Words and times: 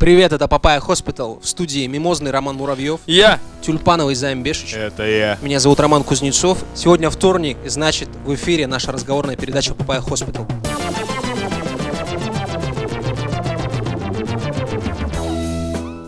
Привет, 0.00 0.32
это 0.32 0.48
Папая 0.48 0.80
Hospital. 0.80 1.40
В 1.42 1.46
студии 1.46 1.86
Мимозный 1.86 2.30
Роман 2.30 2.56
Муравьев, 2.56 3.00
Я. 3.04 3.38
Тюльпановый 3.60 4.14
Займ 4.14 4.42
Бешич. 4.42 4.72
Это 4.72 5.02
я. 5.02 5.38
Меня 5.42 5.60
зовут 5.60 5.78
Роман 5.78 6.04
Кузнецов. 6.04 6.64
Сегодня 6.74 7.10
вторник, 7.10 7.58
и 7.66 7.68
значит 7.68 8.08
в 8.24 8.34
эфире 8.34 8.66
наша 8.66 8.92
разговорная 8.92 9.36
передача 9.36 9.74
Папая 9.74 10.00
Hospital. 10.00 10.46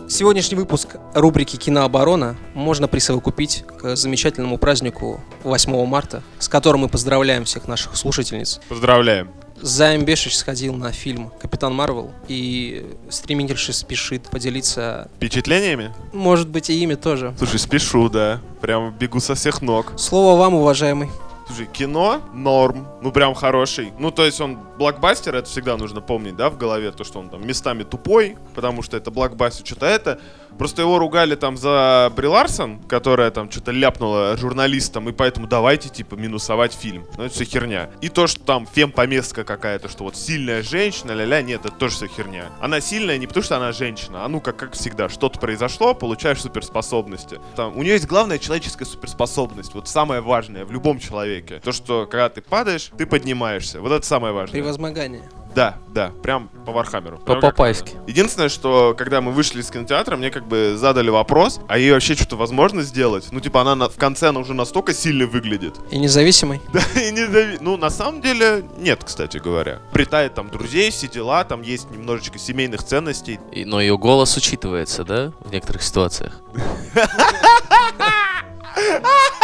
Сегодняшний 0.09 0.57
выпуск 0.57 0.95
рубрики 1.13 1.57
«Кинооборона» 1.57 2.35
можно 2.55 2.87
присовокупить 2.87 3.63
к 3.77 3.95
замечательному 3.95 4.57
празднику 4.57 5.21
8 5.43 5.85
марта, 5.85 6.23
с 6.39 6.49
которым 6.49 6.81
мы 6.81 6.89
поздравляем 6.89 7.45
всех 7.45 7.67
наших 7.67 7.95
слушательниц. 7.95 8.59
Поздравляем. 8.69 9.29
Займ 9.61 10.03
Бешич 10.03 10.35
сходил 10.35 10.73
на 10.75 10.91
фильм 10.91 11.31
«Капитан 11.41 11.73
Марвел» 11.73 12.11
и 12.27 12.85
стримингерши 13.09 13.71
спешит 13.71 14.23
поделиться, 14.29 15.09
Впечатлениями? 15.15 15.93
может 16.11 16.49
быть, 16.49 16.69
и 16.69 16.73
ими 16.83 16.95
тоже. 16.95 17.33
Слушай, 17.37 17.59
спешу, 17.59 18.09
да. 18.09 18.41
Прям 18.61 18.91
бегу 18.91 19.19
со 19.19 19.35
всех 19.35 19.61
ног. 19.61 19.93
Слово 19.97 20.37
вам, 20.37 20.55
уважаемый. 20.55 21.09
Слушай, 21.47 21.67
кино 21.71 22.21
норм, 22.33 22.87
ну 23.01 23.11
прям 23.11 23.33
хороший. 23.33 23.91
Ну 23.99 24.11
то 24.11 24.25
есть 24.25 24.39
он 24.39 24.57
блокбастер, 24.77 25.35
это 25.35 25.49
всегда 25.49 25.75
нужно 25.75 25.99
помнить, 25.99 26.37
да, 26.37 26.49
в 26.49 26.57
голове, 26.57 26.91
то, 26.91 27.03
что 27.03 27.19
он 27.19 27.29
там 27.29 27.45
местами 27.45 27.83
тупой, 27.83 28.37
потому 28.55 28.81
что 28.81 28.95
это 28.95 29.11
блокбастер, 29.11 29.65
что-то 29.65 29.85
это. 29.85 30.19
Просто 30.57 30.81
его 30.81 30.99
ругали 30.99 31.35
там 31.35 31.57
за 31.57 32.11
Бри 32.15 32.27
Ларсон, 32.27 32.79
которая 32.83 33.31
там 33.31 33.49
что-то 33.51 33.71
ляпнула 33.71 34.37
журналистам, 34.37 35.09
и 35.09 35.11
поэтому 35.11 35.47
давайте, 35.47 35.89
типа, 35.89 36.15
минусовать 36.15 36.73
фильм. 36.73 37.05
Ну 37.17 37.25
это 37.25 37.33
все 37.33 37.45
херня. 37.45 37.89
И 38.01 38.09
то, 38.09 38.27
что 38.27 38.41
там 38.41 38.67
фемпоместка 38.67 39.43
какая-то, 39.43 39.89
что 39.89 40.03
вот 40.03 40.15
сильная 40.15 40.61
женщина, 40.61 41.11
ля-ля, 41.11 41.41
нет, 41.41 41.65
это 41.65 41.75
тоже 41.75 41.95
все 41.95 42.07
херня. 42.07 42.45
Она 42.61 42.81
сильная 42.81 43.17
не 43.17 43.27
потому, 43.27 43.43
что 43.43 43.57
она 43.57 43.71
женщина, 43.71 44.25
а 44.25 44.27
ну 44.27 44.41
как, 44.41 44.57
как 44.57 44.73
всегда, 44.73 45.09
что-то 45.09 45.39
произошло, 45.39 45.93
получаешь 45.93 46.41
суперспособности. 46.41 47.39
Там, 47.55 47.77
у 47.77 47.83
нее 47.83 47.93
есть 47.93 48.07
главная 48.07 48.39
человеческая 48.39 48.85
суперспособность, 48.85 49.73
вот 49.73 49.87
самое 49.87 50.21
важное 50.21 50.65
в 50.65 50.71
любом 50.71 50.99
человеке. 50.99 51.59
То, 51.63 51.71
что 51.71 52.05
когда 52.05 52.29
ты 52.29 52.41
падаешь, 52.41 52.91
ты 52.97 53.05
поднимаешься. 53.05 53.81
Вот 53.81 53.91
это 53.91 54.05
самое 54.05 54.33
важное. 54.33 54.53
Превозмогание. 54.53 55.23
Да, 55.55 55.75
да, 55.89 56.11
прям 56.23 56.49
по 56.65 56.71
Warhammer 56.71 57.10
у. 57.10 57.19
По-папайски. 57.19 57.93
Единственное, 58.07 58.49
что 58.49 58.95
когда 58.97 59.21
мы 59.21 59.31
вышли 59.31 59.61
из 59.61 59.69
кинотеатра, 59.69 60.15
мне 60.17 60.31
как 60.31 60.47
бы 60.47 60.73
задали 60.75 61.09
вопрос, 61.09 61.59
а 61.67 61.77
ей 61.77 61.91
вообще 61.91 62.15
что-то 62.15 62.35
возможно 62.37 62.81
сделать? 62.81 63.27
Ну, 63.31 63.39
типа, 63.39 63.61
она 63.61 63.75
на- 63.75 63.89
в 63.89 63.97
конце, 63.97 64.29
она 64.29 64.39
уже 64.39 64.53
настолько 64.53 64.93
сильно 64.93 65.27
выглядит. 65.27 65.75
И 65.91 65.99
независимый. 65.99 66.61
Да, 66.73 66.81
и 66.99 67.11
не 67.11 67.21
зави- 67.27 67.57
Ну, 67.61 67.77
на 67.77 67.89
самом 67.91 68.21
деле, 68.21 68.63
нет, 68.77 69.03
кстати 69.03 69.37
говоря. 69.37 69.79
Притает 69.91 70.33
там 70.33 70.49
друзей, 70.49 70.89
все 70.89 71.07
дела, 71.07 71.43
там 71.43 71.61
есть 71.61 71.91
немножечко 71.91 72.39
семейных 72.39 72.83
ценностей. 72.83 73.39
И- 73.51 73.65
но 73.65 73.79
ее 73.79 73.97
голос 73.97 74.35
учитывается, 74.37 75.03
да, 75.03 75.33
в 75.41 75.51
некоторых 75.51 75.83
ситуациях? 75.83 76.39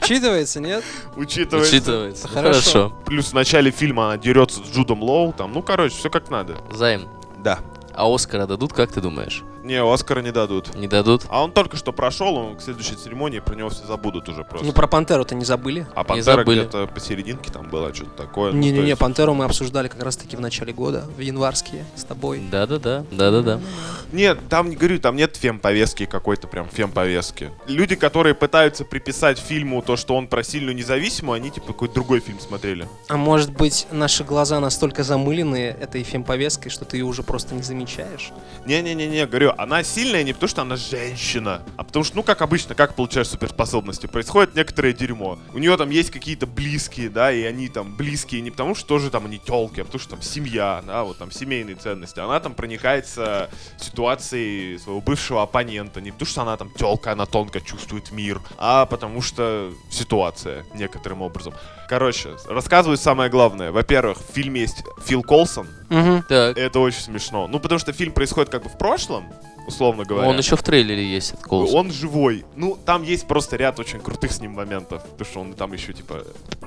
Учитывается, 0.00 0.60
нет? 0.60 0.84
Учитывается. 1.16 1.76
Учитывается. 1.76 2.28
Хорошо. 2.28 2.60
Хорошо. 2.60 2.92
Плюс 3.06 3.26
в 3.28 3.32
начале 3.32 3.70
фильма 3.70 4.06
она 4.08 4.18
дерется 4.18 4.60
с 4.64 4.70
Джудом 4.74 5.02
Лоу, 5.02 5.32
там, 5.32 5.52
ну, 5.52 5.62
короче, 5.62 5.94
все 5.96 6.10
как 6.10 6.30
надо. 6.30 6.56
Займ, 6.72 7.08
Да. 7.38 7.60
а 7.94 8.12
Оскара 8.12 8.46
дадут, 8.46 8.72
как 8.72 8.92
ты 8.92 9.00
думаешь? 9.00 9.42
Не, 9.68 9.82
Оскара 9.82 10.20
не 10.22 10.32
дадут. 10.32 10.74
Не 10.76 10.88
дадут? 10.88 11.26
А 11.28 11.44
он 11.44 11.52
только 11.52 11.76
что 11.76 11.92
прошел, 11.92 12.36
он 12.36 12.56
к 12.56 12.62
следующей 12.62 12.94
церемонии 12.94 13.38
про 13.40 13.54
него 13.54 13.68
все 13.68 13.84
забудут 13.84 14.26
уже 14.30 14.42
просто. 14.42 14.66
Ну, 14.66 14.72
про 14.72 14.86
Пантеру-то 14.86 15.34
не 15.34 15.44
забыли. 15.44 15.86
А 15.94 16.04
Пантера 16.04 16.42
где-то 16.42 16.86
посерединке 16.86 17.52
там 17.52 17.68
было 17.68 17.94
что-то 17.94 18.12
такое. 18.12 18.52
ну, 18.52 18.58
Не-не-не, 18.60 18.88
есть- 18.88 18.98
Пантеру 18.98 19.34
мы 19.34 19.44
обсуждали 19.44 19.88
как 19.88 20.02
раз-таки 20.02 20.36
в 20.36 20.40
начале 20.40 20.72
года, 20.72 21.04
в 21.18 21.20
январские, 21.20 21.84
с 21.96 22.04
тобой. 22.04 22.40
Да-да-да, 22.50 23.04
да-да-да. 23.10 23.60
Нет, 24.10 24.38
там, 24.48 24.70
не 24.70 24.76
говорю, 24.76 25.00
там 25.00 25.16
нет 25.16 25.36
фем-повестки 25.36 26.06
какой-то 26.06 26.46
прям 26.48 26.66
фем-повестки. 26.70 27.50
Люди, 27.66 27.94
которые 27.94 28.34
пытаются 28.34 28.86
приписать 28.86 29.38
фильму 29.38 29.82
то, 29.82 29.96
что 29.96 30.16
он 30.16 30.28
про 30.28 30.42
сильную 30.42 30.74
независимую, 30.74 31.36
они 31.36 31.50
типа 31.50 31.66
какой-то 31.68 31.92
другой 31.92 32.20
фильм 32.20 32.40
смотрели. 32.40 32.88
А 33.08 33.18
может 33.18 33.52
быть, 33.52 33.86
наши 33.90 34.24
глаза 34.24 34.60
настолько 34.60 35.02
замылены 35.02 35.76
этой 35.78 36.02
фемповесткой, 36.04 36.70
что 36.70 36.86
ты 36.86 36.96
ее 36.96 37.04
уже 37.04 37.22
просто 37.22 37.54
не 37.54 37.60
замечаешь? 37.62 38.30
Не-не-не-не, 38.64 39.26
говорю, 39.26 39.52
она 39.58 39.82
сильная 39.82 40.22
не 40.22 40.32
потому, 40.32 40.48
что 40.48 40.62
она 40.62 40.76
женщина, 40.76 41.62
а 41.76 41.82
потому 41.82 42.04
что, 42.04 42.16
ну, 42.16 42.22
как 42.22 42.42
обычно, 42.42 42.76
как 42.76 42.94
получаешь 42.94 43.26
суперспособности, 43.26 44.06
происходит 44.06 44.54
некоторое 44.54 44.92
дерьмо. 44.92 45.36
У 45.52 45.58
нее 45.58 45.76
там 45.76 45.90
есть 45.90 46.12
какие-то 46.12 46.46
близкие, 46.46 47.10
да, 47.10 47.32
и 47.32 47.42
они 47.42 47.68
там 47.68 47.96
близкие 47.96 48.40
не 48.40 48.52
потому, 48.52 48.76
что 48.76 48.86
тоже 48.86 49.10
там 49.10 49.26
они 49.26 49.38
телки, 49.38 49.80
а 49.80 49.84
потому 49.84 50.00
что 50.00 50.10
там 50.10 50.22
семья, 50.22 50.80
да, 50.86 51.02
вот 51.02 51.18
там 51.18 51.32
семейные 51.32 51.74
ценности. 51.74 52.20
Она 52.20 52.38
там 52.38 52.54
проникается 52.54 53.50
ситуацией 53.80 54.78
своего 54.78 55.00
бывшего 55.00 55.42
оппонента, 55.42 56.00
не 56.00 56.12
потому 56.12 56.28
что 56.28 56.42
она 56.42 56.56
там 56.56 56.70
телка, 56.70 57.10
она 57.10 57.26
тонко 57.26 57.60
чувствует 57.60 58.12
мир, 58.12 58.40
а 58.58 58.86
потому 58.86 59.20
что 59.22 59.72
ситуация 59.90 60.64
некоторым 60.74 61.20
образом. 61.20 61.52
Короче, 61.88 62.36
рассказываю 62.46 62.96
самое 62.96 63.28
главное. 63.28 63.72
Во-первых, 63.72 64.18
в 64.18 64.32
фильме 64.32 64.60
есть 64.60 64.84
Фил 65.04 65.24
Колсон, 65.24 65.66
Угу. 65.90 66.24
Так, 66.28 66.56
это 66.58 66.80
очень 66.80 67.00
смешно. 67.00 67.46
Ну, 67.48 67.60
потому 67.60 67.78
что 67.78 67.92
фильм 67.92 68.12
происходит 68.12 68.50
как 68.50 68.62
бы 68.62 68.68
в 68.68 68.76
прошлом, 68.76 69.32
условно 69.68 70.04
говоря. 70.04 70.28
он 70.28 70.36
еще 70.38 70.56
в 70.56 70.62
трейлере 70.62 71.04
есть, 71.04 71.34
этот 71.34 71.46
голос. 71.46 71.72
Он 71.72 71.92
живой. 71.92 72.44
Ну, 72.56 72.76
там 72.84 73.02
есть 73.02 73.26
просто 73.28 73.56
ряд 73.56 73.78
очень 73.78 74.00
крутых 74.00 74.32
с 74.32 74.40
ним 74.40 74.52
моментов. 74.52 75.02
Потому 75.04 75.30
что 75.30 75.40
он 75.40 75.52
там 75.54 75.72
еще, 75.72 75.92
типа, 75.92 76.24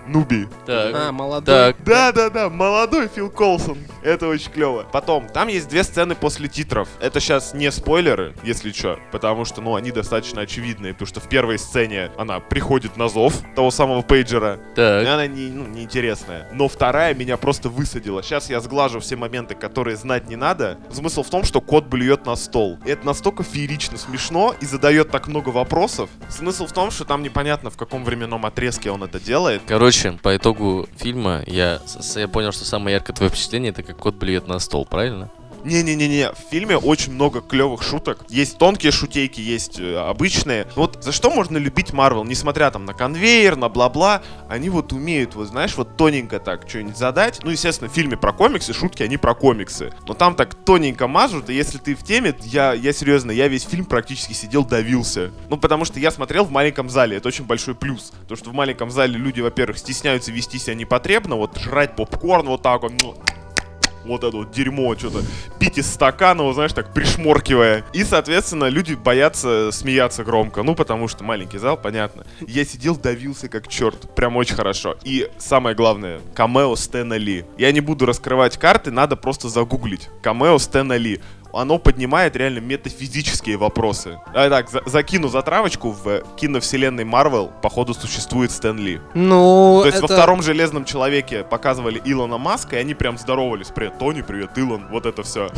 нуби. 0.07 0.47
Так, 0.65 0.95
А, 0.95 1.11
молодой. 1.11 1.55
так, 1.73 1.83
Да-да-да, 1.83 2.49
молодой 2.49 3.07
Фил 3.13 3.29
Колсон. 3.29 3.77
Это 4.03 4.27
очень 4.27 4.51
клево. 4.51 4.85
Потом, 4.91 5.27
там 5.27 5.47
есть 5.47 5.67
две 5.67 5.83
сцены 5.83 6.15
после 6.15 6.47
титров. 6.47 6.87
Это 6.99 7.19
сейчас 7.19 7.53
не 7.53 7.71
спойлеры, 7.71 8.33
если 8.43 8.71
что. 8.71 8.99
Потому 9.11 9.45
что, 9.45 9.61
ну, 9.61 9.75
они 9.75 9.91
достаточно 9.91 10.41
очевидные. 10.41 10.93
Потому 10.93 11.07
что 11.07 11.19
в 11.19 11.27
первой 11.27 11.57
сцене 11.59 12.11
она 12.17 12.39
приходит 12.39 12.97
на 12.97 13.07
зов 13.09 13.33
того 13.55 13.71
самого 13.71 14.01
пейджера. 14.01 14.59
И 14.73 14.75
так. 14.75 15.07
она 15.07 15.27
не, 15.27 15.49
ну, 15.49 15.65
неинтересная. 15.67 16.47
Но 16.53 16.67
вторая 16.67 17.13
меня 17.13 17.37
просто 17.37 17.69
высадила. 17.69 18.23
Сейчас 18.23 18.49
я 18.49 18.59
сглажу 18.61 18.99
все 18.99 19.15
моменты, 19.15 19.55
которые 19.55 19.97
знать 19.97 20.27
не 20.29 20.35
надо. 20.35 20.77
Смысл 20.91 21.23
в 21.23 21.29
том, 21.29 21.43
что 21.43 21.61
кот 21.61 21.85
блюет 21.85 22.25
на 22.25 22.35
стол. 22.35 22.77
Это 22.91 23.05
настолько 23.05 23.43
феерично 23.43 23.97
смешно 23.97 24.53
и 24.59 24.65
задает 24.65 25.11
так 25.11 25.27
много 25.27 25.49
вопросов. 25.49 26.09
Смысл 26.29 26.65
в 26.65 26.73
том, 26.73 26.91
что 26.91 27.05
там 27.05 27.23
непонятно, 27.23 27.69
в 27.69 27.77
каком 27.77 28.03
временном 28.03 28.45
отрезке 28.45 28.91
он 28.91 29.03
это 29.03 29.17
делает. 29.17 29.61
Короче, 29.65 30.19
по 30.21 30.35
итогу 30.35 30.87
фильма 30.97 31.41
я, 31.47 31.79
я 32.15 32.27
понял, 32.27 32.51
что 32.51 32.65
самое 32.65 32.95
яркое 32.95 33.15
твое 33.15 33.29
впечатление 33.29 33.71
это 33.71 33.83
как 33.83 33.97
кот 33.97 34.15
блюет 34.15 34.47
на 34.47 34.59
стол, 34.59 34.85
правильно? 34.85 35.31
Не-не-не-не, 35.63 36.31
в 36.31 36.37
фильме 36.49 36.77
очень 36.77 37.13
много 37.13 37.41
клевых 37.41 37.83
шуток. 37.83 38.19
Есть 38.29 38.57
тонкие 38.57 38.91
шутейки, 38.91 39.39
есть 39.39 39.79
э, 39.79 39.95
обычные. 39.97 40.67
Вот 40.75 41.03
за 41.03 41.11
что 41.11 41.29
можно 41.29 41.57
любить 41.57 41.93
Марвел, 41.93 42.23
несмотря 42.23 42.71
там 42.71 42.85
на 42.85 42.93
конвейер, 42.93 43.55
на 43.55 43.69
бла-бла, 43.69 44.21
они 44.49 44.69
вот 44.69 44.93
умеют, 44.93 45.35
вот 45.35 45.47
знаешь, 45.47 45.75
вот 45.77 45.97
тоненько 45.97 46.39
так 46.39 46.67
что-нибудь 46.67 46.97
задать. 46.97 47.39
Ну, 47.43 47.51
естественно, 47.51 47.89
в 47.89 47.93
фильме 47.93 48.17
про 48.17 48.33
комиксы, 48.33 48.73
шутки, 48.73 49.03
они 49.03 49.17
про 49.17 49.35
комиксы. 49.35 49.93
Но 50.07 50.13
там 50.13 50.35
так 50.35 50.55
тоненько 50.55 51.07
мажут, 51.07 51.49
и 51.49 51.53
если 51.53 51.77
ты 51.77 51.95
в 51.95 52.03
теме, 52.03 52.35
я, 52.43 52.73
я 52.73 52.93
серьезно, 52.93 53.31
я 53.31 53.47
весь 53.47 53.63
фильм 53.63 53.85
практически 53.85 54.33
сидел, 54.33 54.65
давился. 54.65 55.31
Ну, 55.49 55.57
потому 55.57 55.85
что 55.85 55.99
я 55.99 56.11
смотрел 56.11 56.45
в 56.45 56.51
маленьком 56.51 56.89
зале, 56.89 57.17
это 57.17 57.27
очень 57.27 57.45
большой 57.45 57.75
плюс. 57.75 58.11
То, 58.27 58.35
что 58.35 58.49
в 58.49 58.53
маленьком 58.53 58.89
зале 58.89 59.17
люди, 59.17 59.41
во-первых, 59.41 59.77
стесняются 59.77 60.31
вести 60.31 60.57
себя 60.57 60.75
непотребно, 60.75 61.35
вот 61.35 61.57
жрать 61.57 61.95
попкорн 61.95 62.47
вот 62.47 62.61
так 62.61 62.81
вот, 62.81 62.93
ну, 63.01 63.15
вот 64.05 64.23
это 64.23 64.35
вот 64.37 64.51
дерьмо, 64.51 64.95
что-то 64.95 65.21
пить 65.59 65.77
из 65.77 65.91
стакана, 65.91 66.43
вот, 66.43 66.53
знаешь, 66.53 66.73
так 66.73 66.93
пришморкивая. 66.93 67.83
И, 67.93 68.03
соответственно, 68.03 68.65
люди 68.65 68.93
боятся 68.93 69.71
смеяться 69.71 70.23
громко, 70.23 70.63
ну, 70.63 70.75
потому 70.75 71.07
что 71.07 71.23
маленький 71.23 71.57
зал, 71.57 71.77
понятно. 71.77 72.25
Я 72.47 72.65
сидел, 72.65 72.95
давился 72.95 73.47
как 73.47 73.67
черт, 73.67 74.13
прям 74.15 74.37
очень 74.37 74.55
хорошо. 74.55 74.95
И 75.03 75.29
самое 75.37 75.75
главное, 75.75 76.21
камео 76.33 76.75
Стэна 76.75 77.15
Ли. 77.15 77.45
Я 77.57 77.71
не 77.71 77.81
буду 77.81 78.05
раскрывать 78.05 78.57
карты, 78.57 78.91
надо 78.91 79.15
просто 79.15 79.49
загуглить. 79.49 80.09
Камео 80.21 80.57
Стэна 80.57 80.97
Ли. 80.97 81.21
Оно 81.53 81.77
поднимает 81.77 82.35
реально 82.35 82.59
метафизические 82.59 83.57
вопросы. 83.57 84.19
А 84.33 84.49
так, 84.49 84.69
за- 84.69 84.83
закину 84.85 85.27
затравочку 85.27 85.91
в 85.91 86.21
киновселенной 86.37 87.03
Марвел, 87.03 87.51
походу, 87.61 87.93
существует 87.93 88.51
Стэн 88.51 88.77
Ли. 88.77 89.01
Ну, 89.13 89.79
То 89.81 89.87
есть 89.87 89.97
это... 89.99 90.07
во 90.07 90.13
втором 90.13 90.41
Железном 90.41 90.85
Человеке 90.85 91.43
показывали 91.43 92.01
Илона 92.05 92.37
Маска, 92.37 92.77
и 92.77 92.79
они 92.79 92.93
прям 92.93 93.17
здоровались. 93.17 93.67
Привет, 93.67 93.97
Тони, 93.99 94.21
привет, 94.21 94.57
Илон, 94.57 94.87
вот 94.89 95.05
это 95.05 95.23
все. 95.23 95.49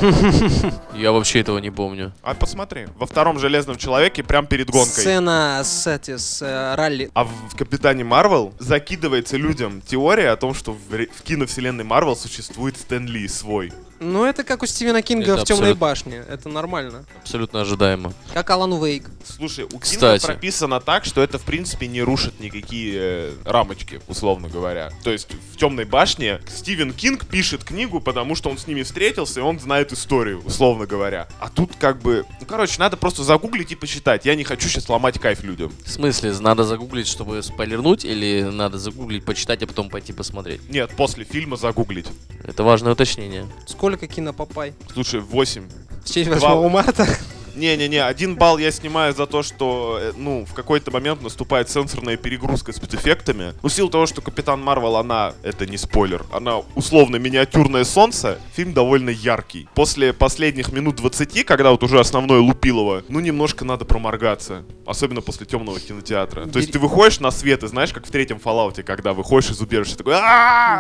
Я 0.96 1.12
вообще 1.12 1.40
этого 1.42 1.58
не 1.60 1.72
помню. 1.72 2.14
А 2.24 2.34
посмотри, 2.34 2.88
во 2.98 3.06
втором 3.06 3.40
Железном 3.40 3.78
Человеке 3.78 4.24
прям 4.24 4.48
перед 4.48 4.70
гонкой. 4.70 4.90
Сцена 4.92 5.62
с, 5.64 5.88
эти, 5.88 6.18
с 6.18 6.42
э, 6.42 6.76
ралли. 6.76 7.10
А 7.14 7.24
в 7.24 7.56
Капитане 7.58 8.04
Марвел 8.04 8.54
закидывается 8.60 9.38
людям 9.38 9.82
теория 9.82 10.30
о 10.30 10.36
том, 10.38 10.54
что 10.54 10.74
в, 10.74 10.78
в 10.90 11.22
киновселенной 11.24 11.84
Марвел 11.84 12.16
существует 12.16 12.78
Стэн 12.78 13.08
Ли 13.08 13.28
свой. 13.28 13.72
Ну, 14.04 14.26
это 14.26 14.44
как 14.44 14.64
у 14.64 14.66
Стивена 14.66 15.02
Кинга 15.02 15.34
Это 15.34 15.42
в 15.42 15.44
темной 15.46 15.74
башне. 15.74 16.24
Это 16.30 16.50
нормально. 16.50 17.06
Абсолютно 17.22 17.62
ожидаемо. 17.62 18.14
Как 18.34 18.50
Алан 18.50 18.74
Вейк. 18.84 19.10
Слушай, 19.26 19.66
у 19.66 19.80
Кинга 19.80 19.82
Кстати. 19.82 20.26
прописано 20.26 20.82
так, 20.82 21.06
что 21.06 21.22
это 21.22 21.40
в 21.40 21.44
принципе 21.44 21.88
не 21.88 22.02
рушит 22.02 22.40
никакие 22.40 22.94
э, 22.96 23.34
рамочки, 23.46 24.02
условно 24.08 24.50
говоря. 24.50 24.92
То 25.04 25.12
есть 25.12 25.30
в 25.54 25.58
темной 25.58 25.86
башне 25.86 26.42
Стивен 26.48 26.92
Кинг 26.92 27.26
пишет 27.26 27.64
книгу, 27.64 28.02
потому 28.02 28.36
что 28.36 28.50
он 28.50 28.58
с 28.58 28.68
ними 28.68 28.84
встретился, 28.84 29.40
и 29.40 29.44
он 29.44 29.60
знает 29.60 29.94
историю, 29.94 30.42
условно 30.44 30.86
говоря. 30.86 31.28
А 31.40 31.50
тут 31.50 31.76
как 31.78 32.02
бы. 32.02 32.26
Ну, 32.42 32.46
короче, 32.46 32.76
надо 32.80 32.98
просто 32.98 33.24
загуглить 33.24 33.72
и 33.72 33.76
почитать. 33.76 34.26
Я 34.26 34.36
не 34.36 34.44
хочу 34.44 34.68
сейчас 34.68 34.90
ломать 34.90 35.20
кайф 35.20 35.44
людям. 35.44 35.72
В 35.86 35.90
смысле, 35.90 36.34
надо 36.40 36.66
загуглить, 36.66 37.08
чтобы 37.08 37.42
спойлернуть, 37.42 38.04
или 38.04 38.42
надо 38.42 38.78
загуглить, 38.78 39.24
почитать, 39.24 39.64
а 39.64 39.68
потом 39.68 39.90
пойти 39.90 40.12
посмотреть? 40.12 40.68
Нет, 40.70 40.92
после 40.98 41.24
фильма 41.24 41.56
загуглить. 41.56 42.08
Это 42.44 42.64
важное 42.64 42.92
уточнение. 42.92 43.48
Сколько 43.94 44.08
кинопопай? 44.08 44.74
Слушай, 44.92 45.20
8. 45.20 45.70
В 46.04 46.12
честь 46.12 46.28
Два- 46.28 46.56
8 46.56 46.70
марта? 46.74 47.08
Не-не-не, 47.56 48.04
один 48.04 48.36
балл 48.36 48.58
я 48.58 48.72
снимаю 48.72 49.14
за 49.14 49.28
то, 49.28 49.44
что, 49.44 50.00
э, 50.02 50.14
ну, 50.18 50.44
в 50.44 50.54
какой-то 50.54 50.90
момент 50.90 51.22
наступает 51.22 51.70
сенсорная 51.70 52.18
перегрузка 52.18 52.74
спецэффектами. 52.74 53.54
Ну, 53.62 53.70
в 53.70 53.72
силу 53.72 53.90
того, 53.90 54.08
что 54.08 54.22
Капитан 54.22 54.60
Марвел, 54.60 54.98
она, 54.98 55.34
это 55.44 55.68
не 55.68 55.78
спойлер, 55.78 56.26
она 56.32 56.60
условно 56.74 57.18
миниатюрное 57.18 57.84
солнце, 57.84 58.40
фильм 58.56 58.74
довольно 58.74 59.12
яркий. 59.12 59.70
После 59.76 60.14
последних 60.14 60.72
минут 60.72 60.96
20, 60.96 61.46
когда 61.46 61.70
вот 61.70 61.84
уже 61.84 62.00
основное 62.00 62.40
лупилово, 62.40 63.04
ну, 63.08 63.20
немножко 63.20 63.66
надо 63.66 63.86
проморгаться. 63.86 64.64
Особенно 64.88 65.22
после 65.22 65.46
темного 65.46 65.80
кинотеатра. 65.80 66.48
То 66.48 66.58
есть 66.58 66.72
ты 66.72 66.80
выходишь 66.80 67.20
на 67.20 67.30
свет, 67.30 67.64
и 67.64 67.68
знаешь, 67.68 67.94
как 67.94 68.08
в 68.08 68.12
третьем 68.12 68.40
Fallout, 68.44 68.82
когда 68.82 69.14
выходишь 69.14 69.52
из 69.52 69.62
убежища, 69.62 69.98
такой! 69.98 70.16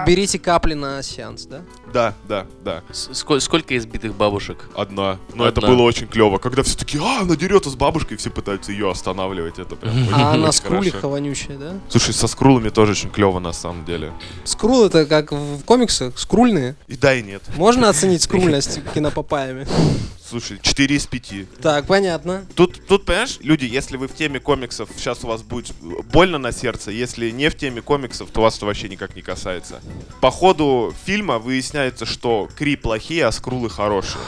Берите 0.07 0.39
капли 0.39 0.73
на 0.73 1.03
сеанс, 1.03 1.45
да? 1.45 1.61
Да, 1.93 2.15
да, 2.27 2.47
да. 2.65 2.81
Сколько 2.91 3.77
избитых 3.77 4.15
бабушек? 4.15 4.67
Одна. 4.75 5.19
Но 5.35 5.45
это 5.45 5.61
было 5.61 5.83
очень 5.83 6.07
клево. 6.07 6.39
Когда 6.39 6.63
все 6.63 6.75
такие, 6.75 7.03
а, 7.03 7.21
она 7.21 7.35
дерется 7.35 7.69
с 7.69 7.75
бабушкой, 7.75 8.15
и 8.15 8.17
все 8.17 8.31
пытаются 8.31 8.71
ее 8.71 8.89
останавливать. 8.89 9.59
Это 9.59 9.75
прям 9.75 9.93
А 10.11 10.33
она 10.33 10.51
скрулиха 10.51 11.07
вонючая, 11.07 11.57
да? 11.57 11.73
Слушай, 11.89 12.13
со 12.15 12.27
скрулами 12.27 12.69
тоже 12.69 12.93
очень 12.93 13.11
клево 13.11 13.39
на 13.39 13.53
самом 13.53 13.85
деле. 13.85 14.11
Скрул 14.43 14.85
это 14.85 15.05
как 15.05 15.31
в 15.31 15.63
комиксах, 15.65 16.17
скрульные. 16.17 16.75
И 16.87 16.97
да, 16.97 17.13
и 17.13 17.21
нет. 17.21 17.43
Можно 17.57 17.89
оценить 17.89 18.23
скрульность 18.23 18.79
кинопопаями? 18.93 19.67
Слушай, 20.33 20.57
4 20.63 20.95
из 20.95 21.05
5. 21.05 21.59
Так, 21.61 21.85
понятно. 21.85 22.47
Тут, 22.55 22.87
тут, 22.87 23.05
понимаешь, 23.05 23.37
люди, 23.41 23.65
если 23.65 23.97
вы 23.97 24.07
в 24.07 24.15
теме 24.15 24.39
комиксов, 24.39 24.89
сейчас 24.97 25.23
у 25.23 25.27
вас 25.27 25.43
будет 25.43 25.75
больно 26.11 26.39
на 26.39 26.51
сердце. 26.51 26.89
Если 26.89 27.29
не 27.29 27.51
в 27.51 27.55
теме 27.55 27.83
комиксов, 27.83 28.31
то 28.31 28.41
вас 28.41 28.57
это 28.57 28.65
вообще 28.65 28.89
никак 28.89 29.15
не 29.15 29.21
касается. 29.21 29.79
По 30.21 30.31
ходу 30.31 30.91
фильма 31.05 31.37
выясняется, 31.37 32.07
что 32.07 32.49
Кри 32.57 32.75
плохие, 32.75 33.27
а 33.27 33.31
скрулы 33.31 33.69
хорошие. 33.69 34.23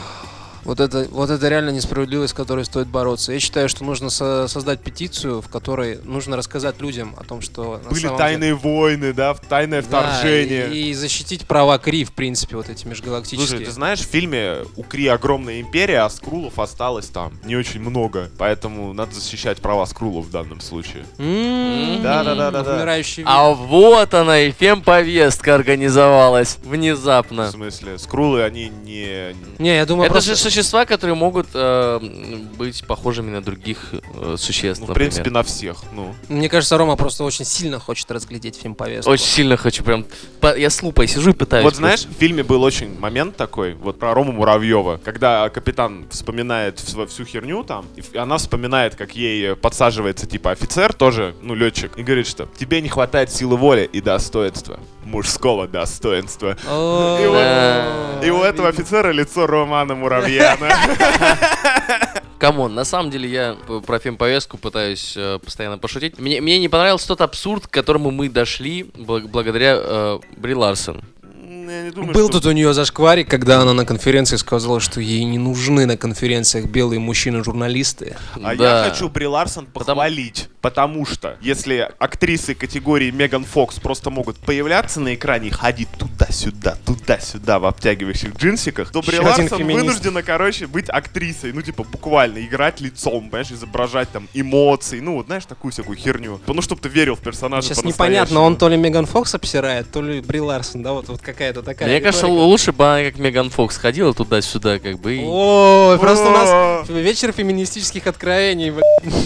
Вот 0.66 0.80
это, 0.80 1.06
вот 1.12 1.30
это 1.30 1.48
реально 1.48 1.70
несправедливость, 1.70 2.32
с 2.32 2.36
которой 2.36 2.64
стоит 2.64 2.88
бороться. 2.88 3.32
Я 3.32 3.38
считаю, 3.38 3.68
что 3.68 3.84
нужно 3.84 4.10
со- 4.10 4.48
создать 4.48 4.80
петицию, 4.80 5.40
в 5.40 5.48
которой 5.48 6.00
нужно 6.02 6.36
рассказать 6.36 6.80
людям 6.80 7.14
о 7.18 7.22
том, 7.24 7.40
что 7.40 7.80
Были 7.88 8.08
тайные 8.18 8.54
войны, 8.54 9.12
да, 9.12 9.34
тайное 9.34 9.80
деле- 9.80 9.90
Да, 9.92 10.02
вторжение. 10.02 10.68
и, 10.74 10.90
и 10.90 10.94
защитить 10.94 11.46
права 11.46 11.78
Кри, 11.78 12.04
в 12.04 12.12
принципе, 12.12 12.56
вот 12.56 12.68
эти 12.68 12.84
межгалактические. 12.86 13.48
Слушай, 13.48 13.64
ты 13.66 13.70
знаешь, 13.70 14.00
в 14.00 14.06
фильме 14.06 14.56
у 14.76 14.82
Кри 14.82 15.06
огромная 15.06 15.60
империя, 15.60 16.00
а 16.00 16.10
скрулов 16.10 16.58
осталось 16.58 17.06
там 17.06 17.38
не 17.44 17.54
очень 17.54 17.80
много. 17.80 18.28
Поэтому 18.36 18.92
надо 18.92 19.14
защищать 19.14 19.58
права 19.58 19.86
скрулов 19.86 20.26
в 20.26 20.30
данном 20.32 20.60
случае. 20.60 21.04
М-м-м, 21.18 22.02
вид. 22.02 23.26
А 23.26 23.50
вот 23.52 24.14
она 24.14 24.40
и 24.40 24.50
фемповестка 24.50 25.54
организовалась 25.54 26.58
В 26.64 26.70
внезапно. 26.70 27.50
смысле, 27.50 27.98
скрулы, 27.98 28.42
они 28.42 28.68
не... 28.68 29.34
Не, 29.58 29.76
я 29.76 29.86
думаю, 29.86 30.06
Это 30.06 30.14
просто... 30.14 30.30
же 30.30 30.36
существа, 30.56 30.86
которые 30.86 31.14
могут 31.14 31.46
э, 31.54 32.00
быть 32.56 32.84
похожими 32.86 33.30
на 33.30 33.42
других 33.42 33.92
э, 33.92 34.36
существ, 34.38 34.80
Ну, 34.80 34.86
в 34.86 34.88
например. 34.90 35.10
принципе, 35.10 35.30
на 35.30 35.42
всех. 35.42 35.76
Ну, 35.92 36.14
Мне 36.28 36.48
кажется, 36.48 36.78
Рома 36.78 36.96
просто 36.96 37.24
очень 37.24 37.44
сильно 37.44 37.78
хочет 37.78 38.10
разглядеть 38.10 38.56
фильм 38.56 38.74
повестку. 38.74 39.10
Очень 39.10 39.24
сильно 39.26 39.56
хочу 39.56 39.82
прям... 39.84 40.04
по- 40.40 40.56
Я 40.56 40.70
с 40.70 40.82
лупой 40.82 41.06
сижу 41.08 41.30
и 41.30 41.32
пытаюсь. 41.34 41.64
вот 41.64 41.76
знаешь, 41.76 42.04
в 42.06 42.12
фильме 42.18 42.42
был 42.42 42.62
очень 42.62 42.98
момент 42.98 43.36
такой, 43.36 43.74
вот 43.74 43.98
про 43.98 44.14
Рому 44.14 44.32
Муравьева, 44.32 44.98
когда 45.04 45.48
капитан 45.50 46.06
вспоминает 46.10 46.78
всю, 46.80 47.06
всю 47.06 47.24
херню 47.24 47.62
там, 47.64 47.84
и 47.96 48.16
она 48.16 48.38
вспоминает, 48.38 48.94
как 48.94 49.14
ей 49.14 49.54
подсаживается, 49.56 50.26
типа, 50.26 50.52
офицер 50.52 50.92
тоже, 50.94 51.34
ну, 51.42 51.54
летчик, 51.54 51.96
и 51.98 52.02
говорит, 52.02 52.26
что 52.26 52.48
тебе 52.58 52.80
не 52.80 52.88
хватает 52.88 53.30
силы 53.30 53.56
воли 53.56 53.88
и 53.92 54.00
достоинства. 54.00 54.80
Мужского 55.06 55.66
достоинства. 55.68 56.56
О, 56.68 57.18
И 57.20 57.32
да. 57.32 58.26
И 58.26 58.30
у 58.30 58.42
этого 58.42 58.68
офицера 58.68 59.10
лицо 59.12 59.46
Романа 59.46 59.94
Муравьяна. 59.94 60.68
Come 62.38 62.59
on, 62.59 62.74
на 62.74 62.84
самом 62.84 63.10
деле 63.10 63.28
я 63.30 63.56
про 63.86 63.98
фемповестку 63.98 64.58
пытаюсь 64.58 65.14
э, 65.16 65.38
постоянно 65.42 65.78
пошутить. 65.78 66.18
Мне, 66.18 66.40
мне 66.42 66.58
не 66.58 66.68
понравился 66.68 67.08
тот 67.08 67.22
абсурд, 67.22 67.66
к 67.66 67.70
которому 67.70 68.10
мы 68.10 68.28
дошли 68.28 68.82
бл- 68.82 69.26
благодаря 69.26 69.76
э, 69.78 70.18
Бри 70.36 70.54
Ларсон. 70.54 71.02
Я 71.68 71.82
не 71.82 71.90
думаю, 71.90 72.12
Был 72.14 72.28
что- 72.28 72.40
тут 72.40 72.46
у 72.46 72.52
нее 72.52 72.72
зашкварик, 72.74 73.28
когда 73.28 73.60
она 73.60 73.72
на 73.74 73.84
конференции 73.84 74.36
сказала, 74.36 74.80
что 74.80 75.00
ей 75.00 75.24
не 75.24 75.38
нужны 75.38 75.86
на 75.86 75.96
конференциях 75.96 76.66
белые 76.66 77.00
мужчины-журналисты. 77.00 78.16
А 78.42 78.54
Да. 78.56 78.82
я 78.84 78.90
хочу 78.90 79.08
Бри 79.08 79.26
Ларсон 79.26 79.66
Потому- 79.66 80.00
похвалить, 80.00 80.48
потому 80.60 81.06
что 81.06 81.36
если 81.40 81.90
актрисы 81.98 82.54
категории 82.54 83.10
Меган 83.10 83.44
Фокс 83.44 83.78
просто 83.80 84.10
могут 84.10 84.36
появляться 84.38 85.00
на 85.00 85.14
экране 85.14 85.48
и 85.48 85.50
ходить 85.50 85.88
туда-сюда, 85.98 86.76
туда-сюда 86.84 87.58
в 87.58 87.66
обтягивающих 87.66 88.34
джинсиках, 88.36 88.90
то 88.90 89.00
Бри 89.02 89.16
Еще 89.18 89.24
Ларсон 89.26 89.64
вынуждена, 89.64 90.22
короче, 90.22 90.66
быть 90.66 90.88
актрисой, 90.88 91.52
ну, 91.52 91.62
типа, 91.62 91.84
буквально 91.84 92.44
играть 92.44 92.80
лицом, 92.80 93.28
понимаешь, 93.30 93.50
изображать 93.52 94.10
там 94.10 94.28
эмоции, 94.34 95.00
ну, 95.00 95.14
вот, 95.16 95.26
знаешь, 95.26 95.44
такую 95.46 95.72
всякую 95.72 95.96
херню. 95.96 96.40
Ну, 96.46 96.62
чтобы 96.62 96.80
ты 96.80 96.88
верил 96.88 97.14
в 97.16 97.20
персонажа 97.20 97.68
Сейчас 97.68 97.84
непонятно, 97.84 98.40
он 98.40 98.56
то 98.56 98.68
ли 98.68 98.76
Меган 98.76 99.06
Фокс 99.06 99.34
обсирает, 99.34 99.90
то 99.92 100.02
ли 100.02 100.20
Бри 100.20 100.40
Ларсон, 100.40 100.82
да, 100.82 100.92
вот, 100.92 101.08
вот 101.08 101.20
какая-то 101.56 101.62
такая. 101.62 101.88
Мне 101.88 102.00
кажется, 102.00 102.26
лучше 102.26 102.72
бы 102.72 102.84
она 102.84 103.10
как 103.10 103.18
Меган 103.18 103.50
Фокс 103.50 103.76
ходила 103.76 104.14
туда-сюда, 104.14 104.78
как 104.78 104.98
бы. 104.98 105.16
и- 105.16 105.24
Ой, 105.24 105.98
просто 105.98 106.28
у 106.28 106.30
нас 106.30 106.88
О, 106.88 106.92
вечер 106.92 107.32
феминистических 107.32 108.06
откровений. 108.06 108.72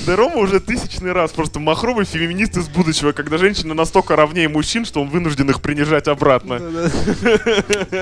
Да 0.06 0.16
Рома 0.16 0.36
уже 0.36 0.60
тысячный 0.60 1.12
раз 1.12 1.32
просто 1.32 1.60
махровый 1.60 2.04
феминист 2.04 2.56
из 2.56 2.68
будущего, 2.68 3.12
когда 3.12 3.38
женщины 3.38 3.74
настолько 3.74 4.16
равнее 4.16 4.48
мужчин, 4.48 4.84
что 4.84 5.00
он 5.02 5.08
вынужден 5.08 5.48
их 5.50 5.60
принижать 5.62 6.08
обратно. 6.08 6.60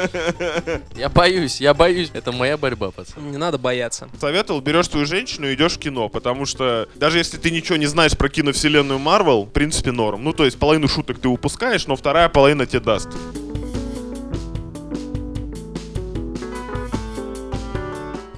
Я 0.96 1.08
боюсь, 1.08 1.60
я 1.60 1.74
боюсь. 1.74 2.10
Это 2.12 2.32
моя 2.32 2.56
борьба, 2.56 2.90
пацан. 2.90 3.30
Не 3.30 3.36
надо 3.36 3.58
бояться. 3.58 4.08
Советовал, 4.20 4.60
берешь 4.60 4.88
свою 4.88 5.06
женщину 5.06 5.48
и 5.48 5.54
идешь 5.54 5.74
в 5.74 5.78
кино, 5.78 6.08
потому 6.08 6.46
что 6.46 6.88
даже 6.96 7.18
если 7.18 7.36
ты 7.36 7.50
ничего 7.50 7.76
не 7.76 7.86
знаешь 7.86 8.16
про 8.16 8.28
киновселенную 8.28 8.98
Марвел, 8.98 9.44
в 9.44 9.50
принципе 9.50 9.92
норм. 9.92 10.24
Ну, 10.24 10.32
то 10.32 10.44
есть 10.44 10.58
половину 10.58 10.88
шуток 10.88 11.18
ты 11.20 11.28
упускаешь, 11.28 11.86
но 11.86 11.96
вторая 11.96 12.28
половина 12.28 12.66
тебе 12.66 12.80
даст. 12.80 13.08